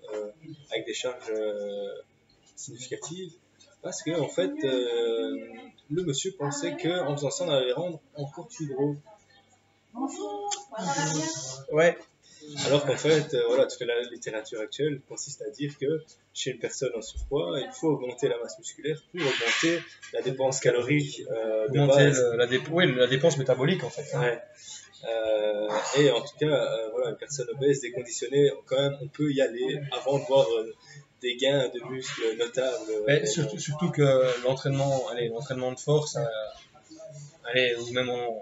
[0.70, 1.32] avec des charges
[2.54, 3.32] significatives,
[3.82, 4.52] parce que en fait,
[5.90, 8.96] le monsieur pensait qu'en faisant ça, on allait les rendre encore plus gros.
[11.72, 11.96] Ouais,
[12.66, 16.59] Alors qu'en fait, euh, voilà, toute la littérature actuelle consiste à dire que chez une
[16.59, 19.81] personne en surpoids, il faut augmenter la masse musculaire pour augmenter
[20.12, 22.20] la dépense calorique euh, de augmenter base.
[22.22, 24.07] le- la, ouais, la dépense métabolique en fait.
[24.14, 24.20] hein.
[24.20, 24.40] Ouais.
[25.09, 29.33] Euh, et en tout cas, euh, voilà, une personne obèse, déconditionnée, quand même, on peut
[29.33, 30.74] y aller avant de voir euh,
[31.22, 32.92] des gains de muscles notables.
[33.06, 36.24] Mais Euh, surtout, surtout que l'entraînement, allez, l'entraînement de force, euh,
[37.44, 38.38] allez, ou même en,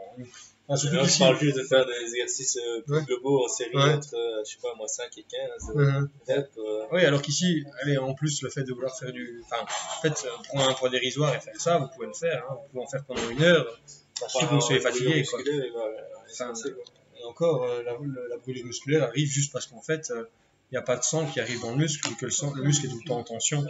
[0.69, 3.05] enfin, surtout Là, je qu'ici- parle juste de faire des exercices euh, plus Ouais.
[3.05, 3.95] globaux en série Ouais.
[3.95, 6.09] entre, euh, je sais pas, moi, 5 et 15 euh, Mhm.
[6.29, 6.59] reps.
[6.59, 10.01] euh, Oui, alors qu'ici, allez, en plus, le fait de vouloir faire du, enfin, en
[10.03, 12.83] fait, prendre un poids dérisoire et faire ça, vous pouvez le faire, hein, vous pouvez
[12.85, 13.81] en faire pendant une heure.
[14.29, 15.41] Si vous soyez fatigué, quoi.
[15.41, 15.97] et voilà,
[16.31, 16.53] Enfin.
[17.21, 17.93] Et encore, la,
[18.29, 20.13] la brûlure musculaire arrive juste parce qu'en fait,
[20.71, 22.63] il n'y a pas de sang qui arrive dans le muscle, que le, sang, le
[22.63, 23.65] muscle est tout le temps en tension.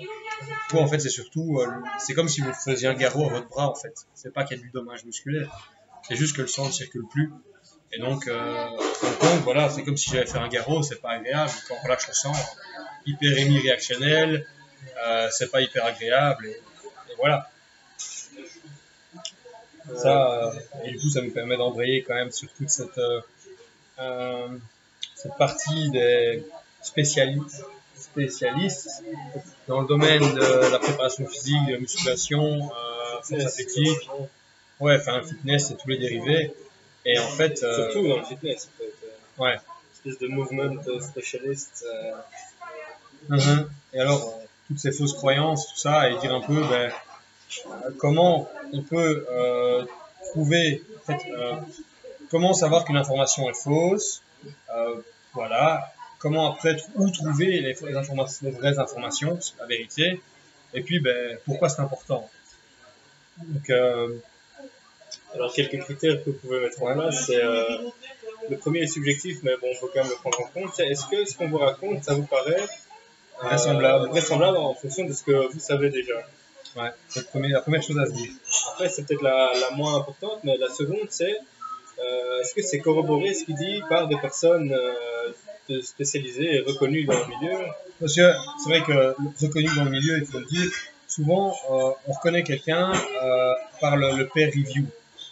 [0.71, 3.49] Vous, en fait, c'est surtout, euh, c'est comme si vous faisiez un garrot à votre
[3.49, 3.95] bras, en fait.
[4.15, 5.73] C'est pas qu'il y a du dommage musculaire,
[6.07, 7.33] c'est juste que le sang ne circule plus.
[7.93, 8.69] Et donc, euh,
[9.45, 11.53] voilà, c'est comme si j'allais faire un garrot, c'est pas agréable.
[11.69, 12.35] Quand on relâche le sang,
[13.07, 14.47] hyperémie réactionnelle,
[15.07, 16.47] euh, c'est pas hyper agréable.
[16.47, 16.61] Et,
[17.17, 17.49] voilà.
[19.97, 22.99] Ça, euh, et du coup, ça nous permet d'embrayer quand même sur toute cette,
[23.99, 24.49] euh,
[25.15, 26.45] cette partie des
[26.83, 27.65] spécialistes
[29.67, 34.09] dans le domaine de la préparation physique, de la musculation, euh, force athlétique,
[34.81, 36.53] ouais, enfin fitness et tous les dérivés.
[37.05, 38.93] Et en fait, euh, Surtout dans le fitness, en fait.
[39.05, 39.57] euh, ouais.
[39.93, 41.85] espèce de movement specialist.
[43.29, 43.69] Mhm.
[43.95, 46.93] Et alors, toutes ces fausses croyances, tout ça, et dire un peu ben,
[47.99, 49.85] comment on peut euh,
[50.31, 51.55] trouver, en fait, euh,
[52.31, 54.23] comment savoir qu'une information est fausse,
[54.75, 54.97] euh,
[55.33, 60.21] voilà, comment après, où trouver les, vraies informations, les vraies informations, la vérité,
[60.75, 62.29] et puis ben, pourquoi c'est important.
[63.39, 64.17] Donc, euh,
[65.35, 67.65] Alors, quelques critères que vous pouvez mettre en place, c'est euh,
[68.51, 70.75] le premier est subjectif, mais bon, il faut quand même le prendre en compte.
[70.75, 74.09] C'est est-ce que ce qu'on vous raconte, ça vous paraît euh, Vraisemblable.
[74.09, 76.17] vraisemblable en fonction de ce que vous savez déjà?
[76.77, 78.31] Ouais, c'est la première chose à se dire.
[78.73, 81.39] Après, c'est peut-être la, la moins importante, mais la seconde, c'est
[82.41, 84.73] est-ce que c'est corroboré ce qu'il dit par des personnes
[85.83, 87.59] spécialisées et reconnues dans le milieu
[88.01, 90.71] Parce que c'est vrai que reconnu dans le milieu, il faut le dire,
[91.07, 94.87] souvent euh, on reconnaît quelqu'un euh, par le, le peer review.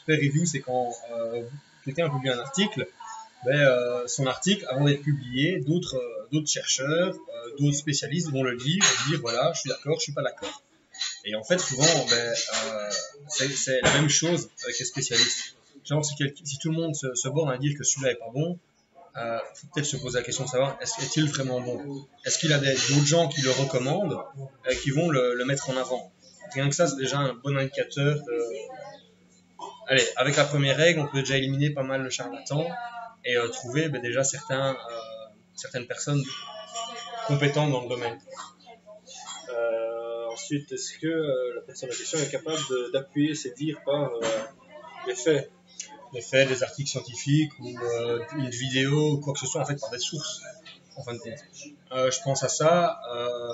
[0.07, 1.43] Peer review, c'est quand euh,
[1.85, 2.89] quelqu'un publie un article,
[3.45, 6.01] ben, euh, son article, avant d'être publié, d'autres
[6.47, 7.15] chercheurs,
[7.59, 10.63] d'autres spécialistes vont le lire et dire voilà, je suis d'accord, je suis pas d'accord.
[11.25, 12.35] Et en fait, souvent, ben,
[13.29, 15.57] c'est la même chose avec les spécialistes.
[15.85, 18.59] Genre, si tout le monde se, se borne à dire que celui-là est pas bon,
[19.17, 22.07] euh, faut peut-être se poser la question de savoir est-il vraiment bon?
[22.25, 24.19] Est-ce qu'il a d'autres gens qui le recommandent,
[24.69, 26.13] euh, qui vont le, mettre en avant?
[26.53, 28.17] Rien que ça, c'est déjà un bon indicateur.
[28.17, 28.43] De...
[29.89, 32.67] Allez, avec la première règle, on peut déjà éliminer pas mal le charlatan
[33.25, 35.01] et euh, trouver ben, déjà certains, euh,
[35.55, 36.23] certaines personnes
[37.27, 38.19] compétentes dans le domaine.
[40.33, 44.11] Ensuite, est-ce que la personne en question est capable de- d'appuyer ses dires par
[45.07, 45.51] les faits?
[46.13, 49.65] Des faits, des articles scientifiques ou euh, une vidéo ou quoi que ce soit en
[49.65, 50.43] fait par des sources
[50.97, 51.39] en fin de compte.
[51.93, 53.01] Euh, je pense à ça.
[53.15, 53.53] euh,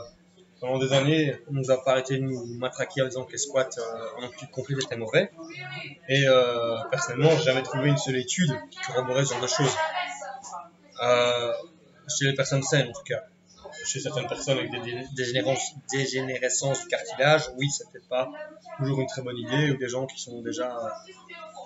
[0.60, 3.38] pendant des années, on nous a pas arrêté de nous matraquer en disant que les
[3.38, 3.68] squats
[4.16, 5.32] en amplitude complète étaient mauvais.
[6.08, 6.24] Et
[6.88, 9.76] personnellement, j'ai jamais trouvé une seule étude qui corroborait ce genre de choses.
[12.16, 13.24] Chez les personnes saines en tout cas.
[13.84, 15.04] chez certaines personnes avec des
[15.90, 18.30] dégénérescences du cartilage, oui, c'est peut-être pas
[18.78, 20.78] toujours une très bonne idée, ou des gens qui sont déjà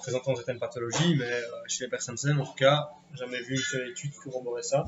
[0.07, 3.61] présentant certaines pathologies, mais euh, chez les personnes saines, en tout cas, jamais vu une
[3.61, 4.85] seule étude qui corroborait ça.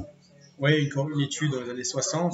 [0.60, 2.32] Oui, une, une étude dans les années 60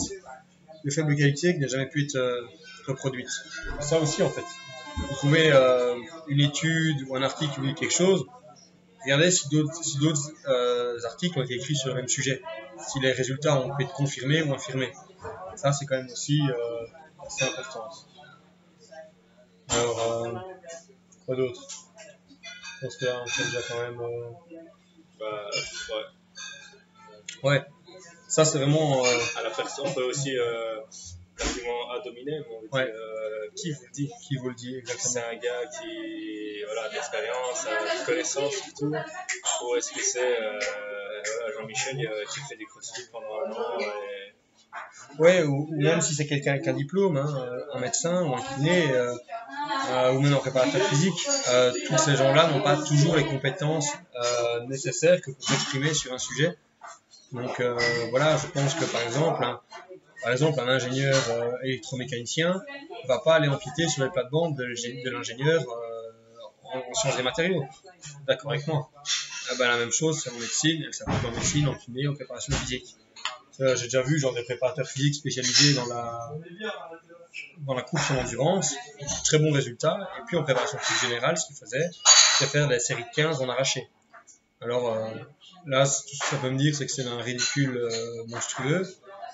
[0.85, 2.43] de faible qualité qui n'a jamais pu être euh,
[2.87, 3.31] reproduite.
[3.81, 4.45] Ça aussi, en fait.
[4.99, 5.97] Vous trouvez euh,
[6.29, 8.27] une étude ou un article qui dit quelque chose,
[9.03, 12.43] regardez si d'autres articles ont été écrits sur le même sujet,
[12.87, 14.93] si les résultats ont pu être confirmés ou infirmés.
[15.57, 16.43] Ça, c'est quand même aussi
[17.27, 17.89] assez important.
[19.71, 20.45] Alors,
[21.25, 21.84] quoi d'autre?
[22.85, 24.01] On fait déjà quand même.
[24.01, 24.31] euh,
[25.19, 25.49] Bah,
[25.91, 27.51] ouais.
[27.51, 27.63] Ouais,
[28.29, 29.05] ça c'est vraiment.
[29.05, 30.81] euh, À la personne, on peut aussi euh,
[31.39, 32.85] l'argument à dominer, mais on veut Ouais.
[32.87, 35.13] dire, euh, qui vous le dit qui vous le dit exactement.
[35.13, 38.93] C'est un gars qui voilà, a de l'expérience, a de connaissances surtout,
[39.65, 41.97] ou est-ce que c'est voilà, Jean-Michel
[42.33, 44.35] qui fait des crossfit pendant un an et...
[45.19, 48.41] Ouais, ou, ou même si c'est quelqu'un avec un diplôme, hein, un médecin ou un
[48.43, 49.15] kiné, euh,
[49.91, 53.89] euh, ou même un préparateur physique, euh, tous ces gens-là n'ont pas toujours les compétences
[54.21, 56.57] euh, nécessaires que pour s'exprimer sur un sujet.
[57.33, 57.77] Donc euh,
[58.11, 59.61] voilà, je pense que par exemple, un,
[60.23, 62.63] par exemple, un ingénieur euh, électromécanicien
[63.09, 67.65] va pas aller empiéter sur les plates-bandes de l'ingénieur euh, en, en sciences des matériaux.
[68.27, 68.91] D'accord avec moi
[69.51, 72.15] Ah ben, La même chose, c'est en médecine, elle s'applique en médecine, en kiné, en
[72.15, 72.97] préparation physique.
[73.59, 76.33] J'ai déjà vu genre des préparateurs physiques spécialisés dans la
[77.59, 78.75] dans la course en endurance,
[79.25, 79.99] très bons résultats.
[80.19, 81.91] Et puis en préparation physique générale, ce qu'ils faisaient,
[82.39, 83.89] c'était faire des séries de 15 en arraché.
[84.61, 85.09] Alors euh,
[85.67, 88.87] là, tout ce que ça peut me dire, c'est que c'est un ridicule euh, monstrueux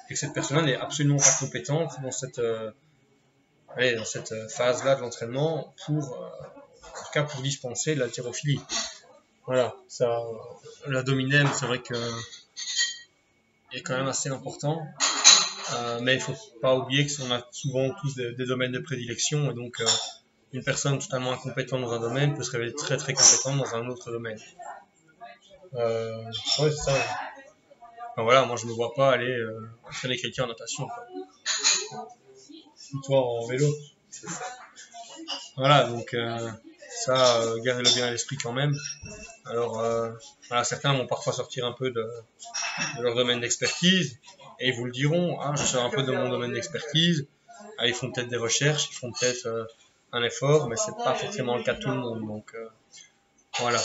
[0.08, 2.70] et que cette personne-là n'est absolument pas compétente dans cette euh,
[3.76, 8.60] allez, dans cette phase-là de l'entraînement pour en tout cas pour dispenser de l'haltérophilie.
[9.46, 10.20] Voilà, ça,
[10.86, 11.94] la dominème, c'est vrai que
[13.72, 14.86] est quand même assez important.
[15.72, 19.50] Euh, mais il faut pas oublier qu'on a souvent tous des, des domaines de prédilection
[19.50, 19.86] et donc euh,
[20.52, 23.86] une personne totalement incompétente dans un domaine peut se révéler très très compétente dans un
[23.88, 24.38] autre domaine.
[25.74, 26.24] Euh,
[26.58, 26.92] ouais, ça.
[28.12, 30.88] Enfin, voilà, moi je me vois pas aller euh, entraîner quelqu'un en natation.
[30.88, 32.08] Quoi.
[33.04, 33.68] Toi en vélo.
[35.56, 36.50] Voilà, donc euh,
[37.04, 38.76] ça, euh, gardez-le bien à l'esprit quand même.
[39.46, 40.10] Alors, euh,
[40.64, 42.06] certains vont parfois sortir un peu de,
[43.00, 44.18] leur domaine d'expertise
[44.58, 47.26] et ils vous le diront, ah, je sors un peu de mon domaine d'expertise.
[47.78, 49.64] Ah, ils font peut-être des recherches, ils font peut-être euh,
[50.12, 52.26] un effort, mais c'est pas forcément le cas de tout le monde.
[52.26, 52.54] Donc
[53.58, 53.80] voilà.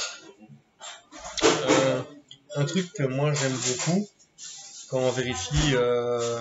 [2.57, 4.07] Un truc que moi j'aime beaucoup
[4.95, 6.39] quand on vérifie, euh,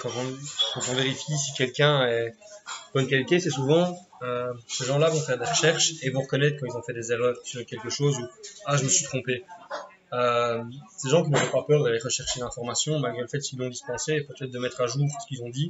[0.00, 0.10] quand,
[0.76, 2.36] on, vérifie si quelqu'un est
[2.94, 6.66] bonne qualité, c'est souvent euh, ces gens-là vont faire des recherches et vont reconnaître quand
[6.66, 8.28] ils ont fait des erreurs sur quelque chose ou
[8.66, 9.44] ah je me suis trompé.
[10.12, 10.62] Euh,
[10.96, 14.20] ces gens qui n'ont pas peur d'aller rechercher l'information malgré le fait qu'ils l'ont dispensé
[14.20, 15.68] peut-être de mettre à jour ce qu'ils ont dit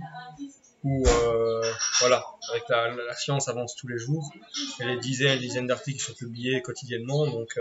[0.84, 1.62] ou euh,
[2.00, 4.30] voilà avec la, science avance tous les jours
[4.78, 7.58] il y a des dizaines et dizaines d'articles qui sont publiés quotidiennement donc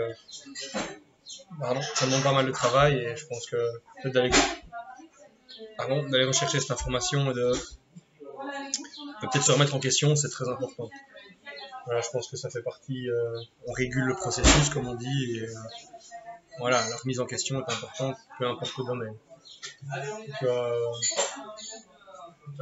[1.60, 4.30] pardon, ça demande pas mal de travail et je pense que d'aller
[6.24, 7.52] rechercher cette information et de,
[9.20, 10.88] peut-être se remettre en question c'est très important
[11.88, 15.42] je pense que ça fait partie euh, on régule le processus comme on dit et
[15.42, 15.54] euh,
[16.58, 19.16] voilà, la remise en question est importante, peu importe le domaine.
[19.90, 20.92] Donc, euh,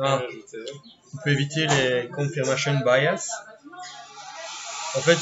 [0.01, 0.23] ah,
[1.13, 3.31] on peut éviter les confirmation bias.
[4.97, 5.19] En fait,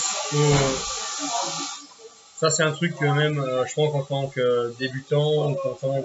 [2.38, 5.74] ça c'est un truc que même, euh, je pense qu'en tant que débutant ou en
[5.74, 6.04] tant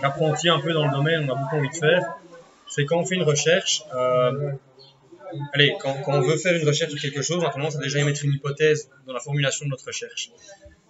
[0.00, 2.02] qu'apprenti un peu dans le domaine, on a beaucoup envie de faire.
[2.68, 4.52] C'est quand on fait une recherche, euh,
[5.54, 7.98] allez, quand, on veut faire une recherche sur quelque chose, on a tendance à déjà
[7.98, 10.30] émettre une hypothèse dans la formulation de notre recherche.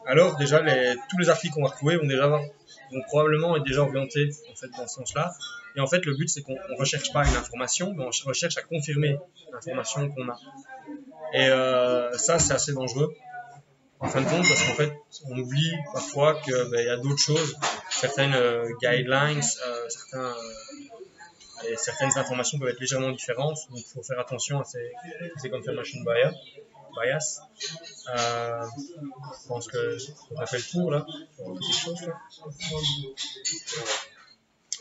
[0.06, 4.30] Alors déjà, tous les articles qu'on va retrouver vont déjà vont probablement être déjà orientés
[4.50, 5.30] en fait dans ce sens-là.
[5.76, 8.56] Et en fait, le but c'est qu'on ne recherche pas une information, mais on recherche
[8.56, 9.18] à confirmer
[9.52, 10.36] l'information qu'on a.
[11.32, 13.14] Et euh, ça, c'est assez dangereux
[14.00, 14.92] en fin de compte parce qu'en fait,
[15.26, 17.56] on oublie parfois qu'il y a d'autres choses,
[17.90, 20.34] certaines euh, guidelines, euh, certains,
[21.64, 24.92] euh, certaines informations peuvent être légèrement différentes, donc il faut faire attention à ces,
[25.42, 26.32] ces confirmation bias.
[27.00, 27.40] bias.
[29.42, 29.96] Je pense que
[30.32, 31.04] on a fait le tour là.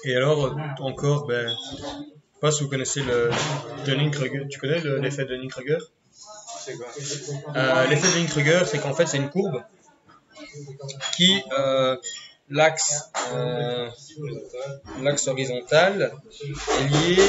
[0.04, 2.04] Et alors, encore, ben, je sais
[2.40, 3.32] pas si vous connaissez le
[3.86, 4.48] Dunning-Kruger.
[4.48, 5.78] Tu connais le- l'effet Dunning-Kruger?
[5.80, 5.97] C'est quoi
[7.56, 9.64] euh, L'effet Dunning-Kruger, c'est qu'en fait, c'est une courbe
[11.16, 11.98] qui, euh,
[12.50, 13.90] l'axe euh,
[15.02, 16.14] l'axe horizontal
[16.80, 17.24] est lié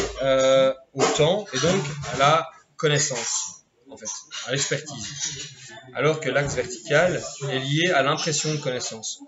[0.95, 1.83] au temps et donc
[2.15, 4.11] à la connaissance, en fait,
[4.47, 5.53] à l'expertise.
[5.95, 9.21] Alors que l'axe vertical est lié à l'impression de connaissance.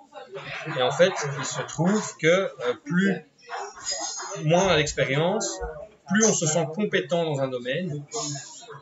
[0.77, 2.51] Et en fait, il se trouve que
[2.85, 3.25] plus
[4.44, 5.61] moins on a d'expérience,
[6.09, 8.05] plus on se sent compétent dans un domaine.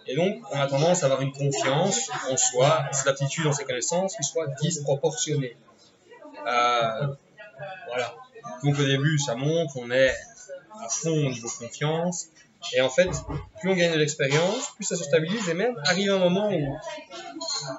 [0.09, 3.64] Et donc, on a tendance à avoir une confiance en soi, cette aptitude dans ses
[3.64, 5.57] connaissances qui soit disproportionnée.
[6.47, 7.07] Euh,
[7.88, 8.14] voilà.
[8.64, 10.14] Donc au début, ça monte, on est
[10.81, 12.29] à fond au niveau confiance.
[12.75, 13.11] Et en fait,
[13.61, 15.49] plus on gagne de l'expérience, plus ça se stabilise.
[15.49, 16.77] Et même arrive un moment où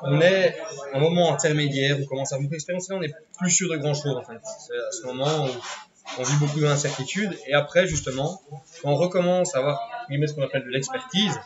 [0.03, 0.55] on est
[0.93, 3.93] un moment intermédiaire, on commence à beaucoup d'expérience, là on n'est plus sûr de grand
[3.93, 4.39] chose en fait.
[4.67, 5.49] C'est à ce moment où
[6.19, 7.37] on vit beaucoup d'incertitudes.
[7.47, 8.41] Et après, justement,
[8.81, 11.39] quand on recommence à avoir ce qu'on appelle de l'expertise,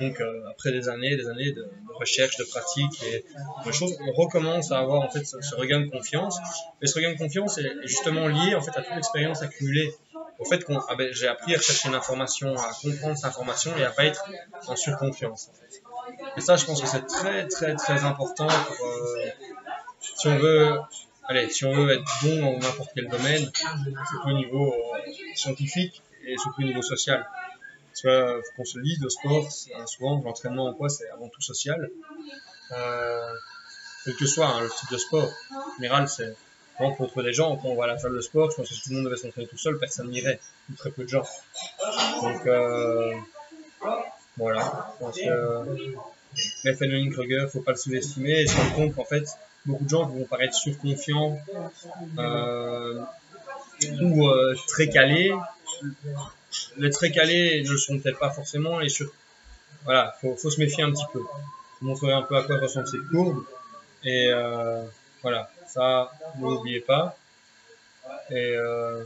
[0.00, 3.24] donc euh, après des années, des années de, recherche, de pratique et
[3.66, 6.38] de choses, on recommence à avoir en fait ce, ce regain de confiance.
[6.80, 9.94] Et ce regain de confiance est, justement lié en fait à toute l'expérience accumulée.
[10.38, 13.76] Au fait qu'on ah ben, j'ai appris à chercher une information, à comprendre cette information
[13.76, 14.24] et à pas être
[14.66, 15.50] en surconfiance.
[16.36, 19.26] Et ça, je pense que c'est très très très important pour euh,
[20.00, 20.78] si on veut
[21.24, 23.50] allez, si on veut être bon dans n'importe quel domaine,
[24.10, 27.26] surtout au niveau euh, scientifique et surtout au niveau social.
[28.02, 29.50] Que faut qu'on se le dise, le sport,
[29.86, 31.90] souvent l'entraînement en quoi, c'est avant tout social.
[32.72, 33.34] Euh,
[34.04, 35.30] quel que soit hein, le type de sport.
[35.50, 36.34] En général, c'est
[36.80, 38.74] on trouve des gens, quand on va à la salle de sport, je pense que
[38.74, 41.24] si tout le monde devait s'entraîner tout seul, personne n'irait, ou très peu de gens.
[42.22, 43.12] Donc euh,
[44.36, 45.66] voilà, pense que
[46.64, 49.26] le phénomène Kruger, faut pas le sous-estimer et se rendre compte qu'en fait,
[49.66, 51.38] beaucoup de gens vont paraître surconfiants
[52.18, 53.00] euh,
[54.00, 55.32] ou euh, très calés.
[56.76, 59.12] Les très calés ne le sont peut-être pas forcément et sur...
[59.84, 61.22] voilà, faut, faut se méfier un petit peu.
[61.80, 63.44] Montrer un peu à quoi ressemblent ces courbes
[64.02, 64.84] et euh,
[65.22, 67.16] voilà, ça ne l'oubliez pas.
[68.30, 69.04] Et euh,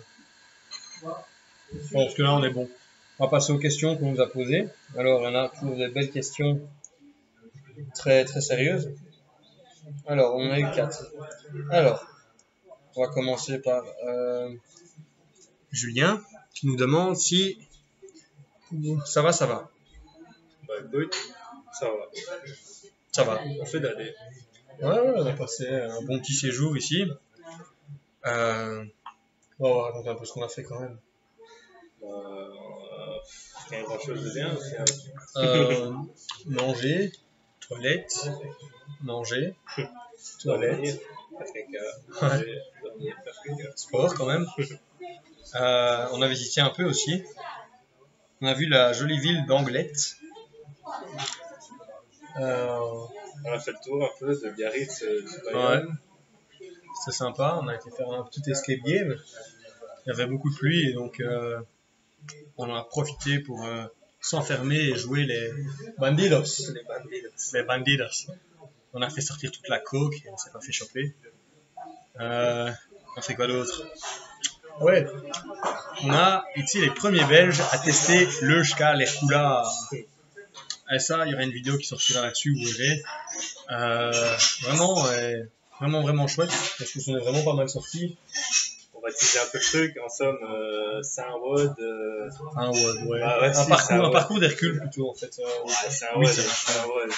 [1.73, 2.69] je pense que là on est bon.
[3.19, 4.69] On va passer aux questions qu'on nous a posées.
[4.97, 6.61] Alors, il y en a toujours des belles questions
[7.95, 8.91] très très sérieuses.
[10.07, 11.13] Alors, on a eu 4.
[11.71, 12.05] Alors,
[12.97, 14.51] on va commencer par euh,
[15.71, 16.21] Julien
[16.55, 17.59] qui nous demande si
[19.05, 19.71] ça va, ça va.
[20.67, 21.17] Bah écoute,
[21.73, 22.11] ça va.
[23.13, 23.41] Ça va.
[23.61, 24.15] On fait d'aller.
[24.81, 27.05] Ouais, ouais, on a passé un bon petit séjour ici.
[28.27, 28.85] Euh,
[29.61, 30.99] on va raconter un peu ce qu'on a fait quand même.
[32.03, 32.55] Euh,
[33.71, 34.57] a grand chose de bien.
[35.37, 35.93] Euh,
[36.47, 37.13] manger,
[37.61, 38.29] toilette,
[39.03, 39.55] manger,
[40.41, 40.93] toilette,
[43.77, 44.47] sport quand même.
[45.55, 47.23] Euh, on a visité un peu aussi.
[48.41, 50.17] On a vu la jolie ville d'Anglette.
[52.41, 52.79] Euh,
[53.47, 55.23] On a fait le tour un peu de Biarritz, euh,
[55.55, 55.83] ouais,
[57.05, 57.59] c'est sympa.
[57.63, 59.15] On a été faire un petit escape game.
[60.07, 61.61] Il y avait beaucoup de pluie et donc euh,
[62.57, 63.85] on en a profité pour euh,
[64.21, 65.51] s'enfermer et jouer les
[65.99, 66.43] bandidos.
[66.73, 67.53] Les bandidos.
[67.53, 68.33] Les bandidos.
[68.95, 71.15] On a fait sortir toute la coke et on s'est pas fait choper.
[72.21, 72.71] Euh,
[73.17, 73.83] on fait quoi d'autre?
[74.81, 75.07] Ouais,
[76.03, 79.65] on a ici les premiers Belges à tester le Ska, les Kula.
[80.93, 83.03] Et ça, il y aura une vidéo qui sortira là-dessus, vous verrez.
[83.71, 86.51] Euh, vraiment, ouais, vraiment, vraiment chouette.
[86.79, 88.17] Parce que sont vraiment pas mal sortis.
[88.95, 89.99] On va teaser un peu le truc.
[90.05, 91.75] En somme, euh, Saint-Wod.
[91.79, 93.21] Euh, Un, ouais.
[93.23, 95.35] Ah ouais, un, si, c'est parcours, un un parcours d'Hercule plutôt, en fait.
[95.39, 96.27] Ouais, c'est vrai.
[96.27, 97.11] Saint-Wod.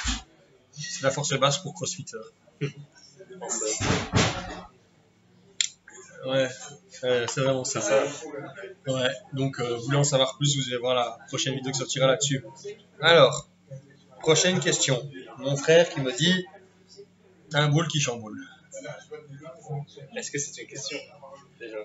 [0.73, 2.19] C'est la force basse pour CrossFitter.
[6.27, 6.49] Ouais,
[7.05, 7.81] euh, c'est vraiment ça.
[8.87, 12.07] Ouais, donc euh, voulez en savoir plus, vous allez voir la prochaine vidéo qui sortira
[12.07, 12.45] là-dessus.
[13.01, 13.49] Alors,
[14.21, 15.09] prochaine question.
[15.39, 16.45] Mon frère qui me dit
[17.53, 18.41] un boule qui chamboule.
[20.17, 20.99] Est-ce que c'est une question
[21.61, 21.79] Déjà?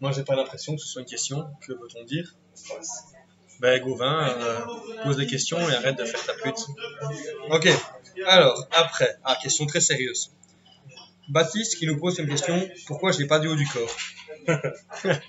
[0.00, 1.46] Moi, j'ai pas l'impression que ce soit une question.
[1.60, 2.34] Que veut-on dire?
[3.60, 4.58] Ben, Gauvin, euh,
[5.04, 6.66] pose des questions et arrête de faire ta pute.
[7.50, 7.68] Ok,
[8.26, 10.30] alors, après, ah, question très sérieuse.
[11.28, 13.96] Baptiste qui nous pose une question pourquoi je n'ai pas du haut du corps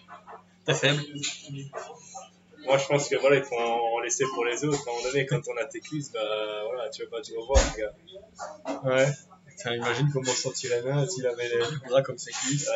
[0.66, 1.02] T'es faible
[2.66, 4.88] Moi, je pense que voilà, il faut en laisser pour les autres.
[4.88, 6.20] À un moment donné, quand on a tes cuisses, bah
[6.66, 7.94] voilà, tu veux pas tout revoir, les gars.
[8.84, 9.12] Ouais.
[9.58, 12.70] Tiens, imagine comment se sentirait bien s'il avait les bras comme ses cuisses.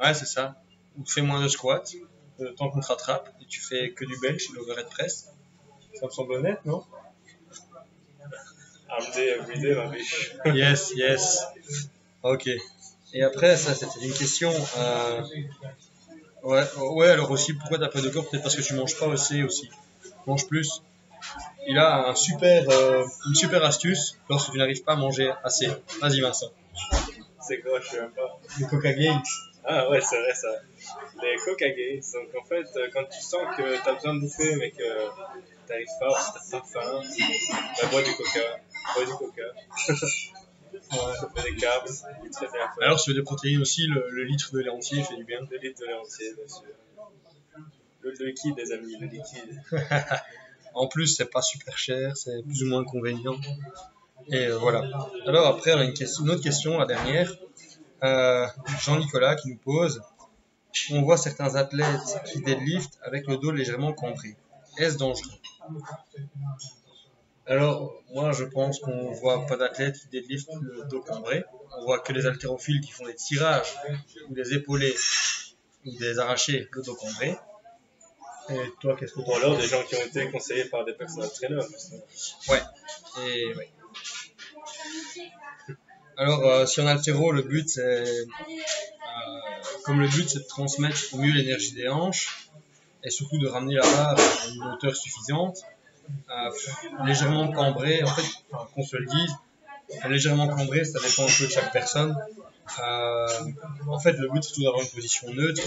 [0.00, 0.62] Ouais, c'est ça.
[0.96, 1.84] Ou fais moins de squats,
[2.38, 5.28] le temps qu'on te rattrape, et tu fais que du bench et l'overhead press.
[5.94, 6.84] Ça me semble honnête, non?
[8.90, 10.32] I'm every day, ma biche.
[10.46, 11.44] Yes, yes.
[12.22, 12.48] Ok.
[13.14, 14.52] Et après, ça, c'était une question.
[14.78, 15.22] euh,
[16.42, 18.28] Ouais, ouais, alors aussi, pourquoi t'as pas de corps?
[18.30, 19.68] Peut-être parce que tu manges pas assez aussi.
[20.26, 20.82] Mange plus.
[21.66, 25.66] Il a un super, euh, une super astuce lorsque tu n'arrives pas à manger assez.
[26.00, 26.50] Vas-y, Vincent.
[27.40, 28.38] C'est quoi, je sais même pas.
[28.60, 29.22] Le Coca Games.
[29.64, 30.48] Ah ouais, c'est vrai ça.
[31.22, 32.00] Les Coca Games.
[32.14, 35.08] Donc en fait, euh, quand tu sens que t'as besoin de bouffer mais que
[35.66, 37.02] t'arrives pas, ou si t'as pas faim,
[37.82, 38.40] bah bois du Coca.
[38.94, 39.42] Bois du Coca.
[40.90, 41.88] Ça fait des carbs.
[42.80, 45.42] Alors, protéines aussi, le, le litre de lait entier fait du bien.
[45.42, 46.62] deux litres de lait entier, bien sûr.
[48.00, 49.62] Le, le liquide, les amis, le liquide.
[50.74, 53.36] En plus, c'est pas super cher, c'est plus ou moins convénient.
[54.28, 54.82] Et euh, voilà.
[55.26, 57.32] Alors après, on a une, question, une autre question, la dernière.
[58.04, 58.46] Euh,
[58.80, 60.00] Jean-Nicolas qui nous pose
[60.92, 64.36] On voit certains athlètes qui deadlift avec le dos légèrement cambré.
[64.76, 65.32] Est-ce dangereux?
[67.48, 71.44] Alors, moi, je pense qu'on voit pas d'athlètes qui deadlift le dos cambré.
[71.78, 73.74] On voit que les haltérophiles qui font des tirages
[74.28, 74.94] ou des épaulés
[75.86, 77.36] ou des arrachés le dos cambré.
[78.50, 80.94] Et toi, qu'est-ce que tu Ou alors des gens qui ont été conseillés par des
[80.94, 81.62] trainers.
[81.70, 82.04] justement?
[82.48, 82.62] Ouais.
[83.22, 83.70] Et ouais.
[86.18, 88.24] Alors, euh, si en altéro, le but c'est, euh,
[89.84, 92.50] comme le but c'est de transmettre au mieux l'énergie des hanches
[93.04, 95.58] et surtout de ramener la barre à une hauteur suffisante,
[97.04, 98.26] légèrement cambré, en fait,
[98.74, 99.34] qu'on se le dise,
[100.08, 102.16] légèrement cambré, ça dépend un peu de chaque personne.
[102.82, 103.26] Euh,
[103.86, 105.62] en fait, le but c'est tout d'avoir une position neutre,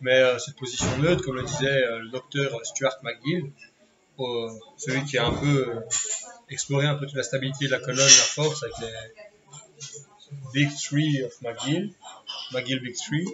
[0.00, 3.50] mais euh, cette position neutre, comme le disait euh, le docteur Stuart McGill,
[4.76, 5.82] celui qui a un peu
[6.48, 8.92] exploré un peu toute la stabilité de la colonne, la force avec les
[10.52, 11.92] Big Three of McGill,
[12.52, 13.26] McGill Big Three.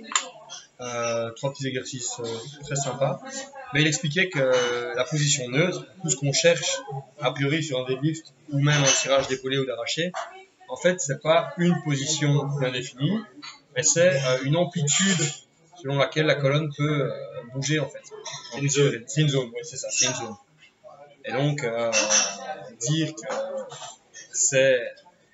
[0.81, 3.21] Euh, trois petits exercices euh, très sympas.
[3.75, 6.81] Mais il expliquait que la position neutre, tout ce qu'on cherche
[7.21, 10.11] a priori sur un deadlift ou même un tirage d'épaulé ou d'arraché,
[10.69, 13.21] en fait, c'est pas une position bien définie,
[13.77, 15.23] mais c'est euh, une amplitude
[15.83, 17.13] selon laquelle la colonne peut
[17.53, 18.03] bouger en fait.
[18.59, 19.05] Une zone.
[19.07, 20.37] C'est une zone, oui, c'est ça, c'est une zone.
[21.27, 21.67] Et donc,
[22.81, 23.35] dire que
[24.33, 24.81] c'est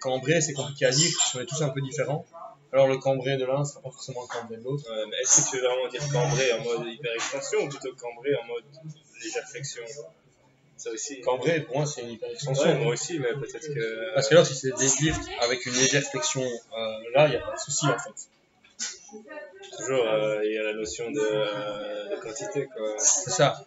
[0.01, 2.27] cambré, c'est compliqué à dire, parce qu'on est tous un peu différents.
[2.77, 4.85] Alors, le cambré de l'un, c'est pas forcément le cambré de l'autre.
[4.91, 8.45] Euh, est-ce que tu veux vraiment dire cambré en mode hyper-extension ou plutôt cambré en
[8.45, 8.65] mode
[9.25, 9.83] légère flexion
[10.77, 11.23] Ça aussi.
[11.23, 12.67] Cambré, pour moi, c'est une hyper extension.
[12.67, 14.15] Ouais, moi aussi, mais peut-être que.
[14.15, 17.37] Parce que là, si c'est des lifts avec une légère flexion, euh, là, il n'y
[17.37, 18.29] a pas de souci en fait.
[19.79, 22.95] Toujours, euh, il y a la notion de, euh, de quantité, quoi.
[22.99, 23.65] C'est ça.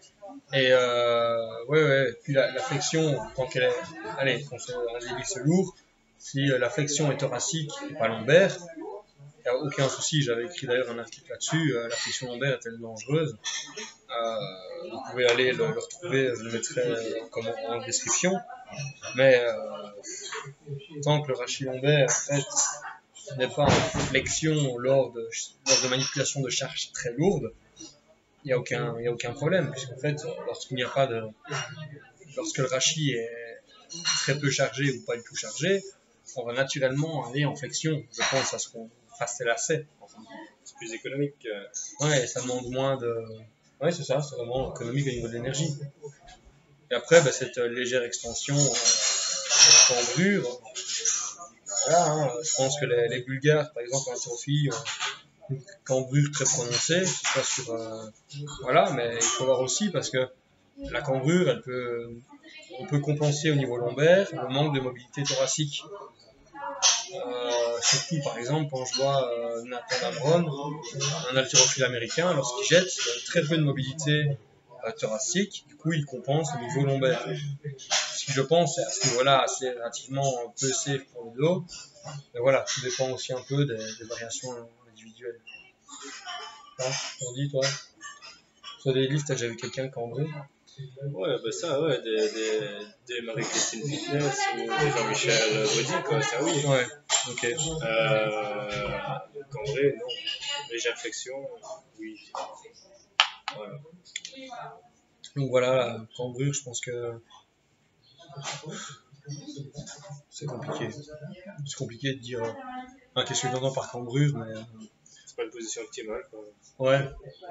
[0.53, 2.13] Et euh, ouais, ouais.
[2.23, 3.75] Puis la, la flexion, tant qu'elle est.
[4.19, 5.75] Allez, quand c'est un délift lourd,
[6.19, 8.55] si euh, la flexion est thoracique et pas lombaire,
[9.57, 10.21] aucun souci.
[10.21, 11.75] J'avais écrit d'ailleurs un article là-dessus.
[11.75, 13.37] euh, la flexion lombaire est-elle dangereuse?
[14.09, 14.35] Euh,
[14.91, 18.33] Vous pouvez aller le, retrouver, je le mettrai euh, comme en, description.
[19.15, 19.43] Mais
[21.03, 22.07] tant que le rachis lombaire,
[23.37, 23.69] n'est pas en
[24.09, 25.21] flexion lors de,
[25.67, 27.53] lors de manipulation de charges très lourdes,
[28.43, 30.15] il n'y a, aucun- a aucun problème, puisqu'en fait,
[30.47, 31.21] lorsqu'il n'y a pas de.
[32.37, 33.29] Lorsque le rachis est
[34.19, 35.83] très peu chargé ou pas du tout chargé,
[36.35, 38.89] on va naturellement aller en flexion, je pense, à ce qu'on
[39.45, 39.85] lacets.
[40.01, 40.19] Enfin,
[40.63, 41.45] C'est plus économique.
[41.45, 41.65] euh.
[42.05, 43.25] Ouais, ça demande moins de.
[43.81, 45.73] Ouais, c'est ça, c'est vraiment économique au niveau de l'énergie.
[46.91, 50.61] Et après, bah, cette euh, légère extension euh, cette cambrure,
[51.85, 56.29] voilà, hein, je pense que les, les Bulgares, par exemple, en haltérophilie, ont une cambrure
[56.31, 57.73] très prononcée, soit sur.
[57.73, 58.05] euh,
[58.61, 60.27] voilà, mais il faut voir aussi parce que
[60.91, 62.09] la cambrure, elle peut.
[62.79, 65.83] On peut compenser au niveau lombaire le manque de mobilité thoracique.
[67.13, 70.45] Euh, surtout, par exemple, quand je vois euh, Nathan Labron,
[71.31, 72.89] un haltérophile américain, lorsqu'il jette,
[73.25, 74.37] très peu de mobilité
[74.85, 77.25] euh, thoracique, du coup il compense au niveau lombaire.
[78.15, 81.65] Ce qui je pense est à ce assez relativement peu safe pour le dos.
[82.33, 85.39] Mais voilà, tout dépend aussi un peu des, variations individuelles.
[86.79, 87.65] On dit toi?
[88.85, 89.89] Des déjà vu quelqu'un
[91.13, 92.61] Ouais, bah ça, ouais, des, des,
[93.07, 96.51] des Marie-Christine Fitness ou des Jean-Michel Body, quoi, ça oui.
[96.65, 96.85] Ouais,
[97.29, 97.43] ok.
[97.83, 99.17] Euh,
[99.55, 100.07] non.
[100.71, 101.35] Légère flexion,
[101.99, 102.31] oui.
[103.55, 103.75] Voilà.
[105.35, 107.19] Donc voilà, cambrure, je pense que
[110.29, 110.89] c'est compliqué.
[111.65, 112.43] C'est compliqué de dire.
[112.43, 112.51] euh,
[113.15, 114.61] enfin, Qu'est-ce que tu entends par cambrure, mais euh,
[115.39, 116.41] pas une position optimale, quoi.
[116.79, 116.99] ouais.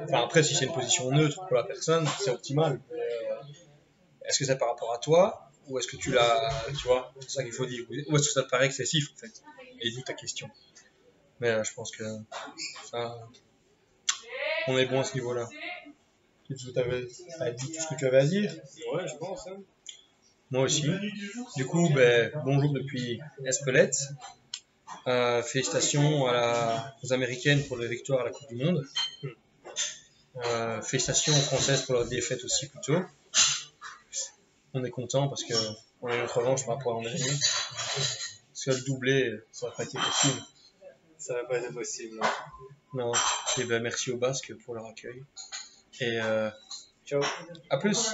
[0.05, 2.81] Enfin après, si c'est une position neutre pour la personne, c'est optimal.
[2.93, 2.97] Euh,
[4.27, 7.31] est-ce que c'est par rapport à toi ou est-ce que tu l'as, tu vois, c'est
[7.31, 7.85] ça qu'il faut dire.
[7.91, 9.43] Ou est-ce que ça te paraît excessif en fait?
[9.81, 10.49] Et d'où ta question.
[11.41, 12.05] Mais euh, je pense que
[12.91, 13.19] ça,
[14.67, 15.49] on est bon à ce niveau-là.
[16.47, 18.51] Tu avais dit tout ce que tu avais à dire?
[18.93, 19.59] Ouais, je pense, hein.
[20.51, 20.91] Moi aussi.
[21.57, 24.09] Du coup, ben, bonjour depuis Espelette.
[25.07, 28.87] Euh, félicitations à la- aux Américaines pour leur victoire à la Coupe du Monde.
[30.45, 33.01] Euh, félicitations aux Françaises pour leur défaite aussi plus tôt.
[34.75, 35.55] On est content parce que
[36.03, 37.25] on a notre revanche par rapport à l'an dernier.
[37.31, 40.43] Parce que le doublé, ça n'aurait pas été possible.
[41.19, 42.17] Ça va pas être possible.
[42.95, 43.07] non.
[43.07, 43.13] Non.
[43.59, 45.25] Et ben, merci aux Basques pour leur accueil.
[46.01, 46.51] Et euh,
[47.05, 47.23] Ciao.
[47.71, 48.09] à plus.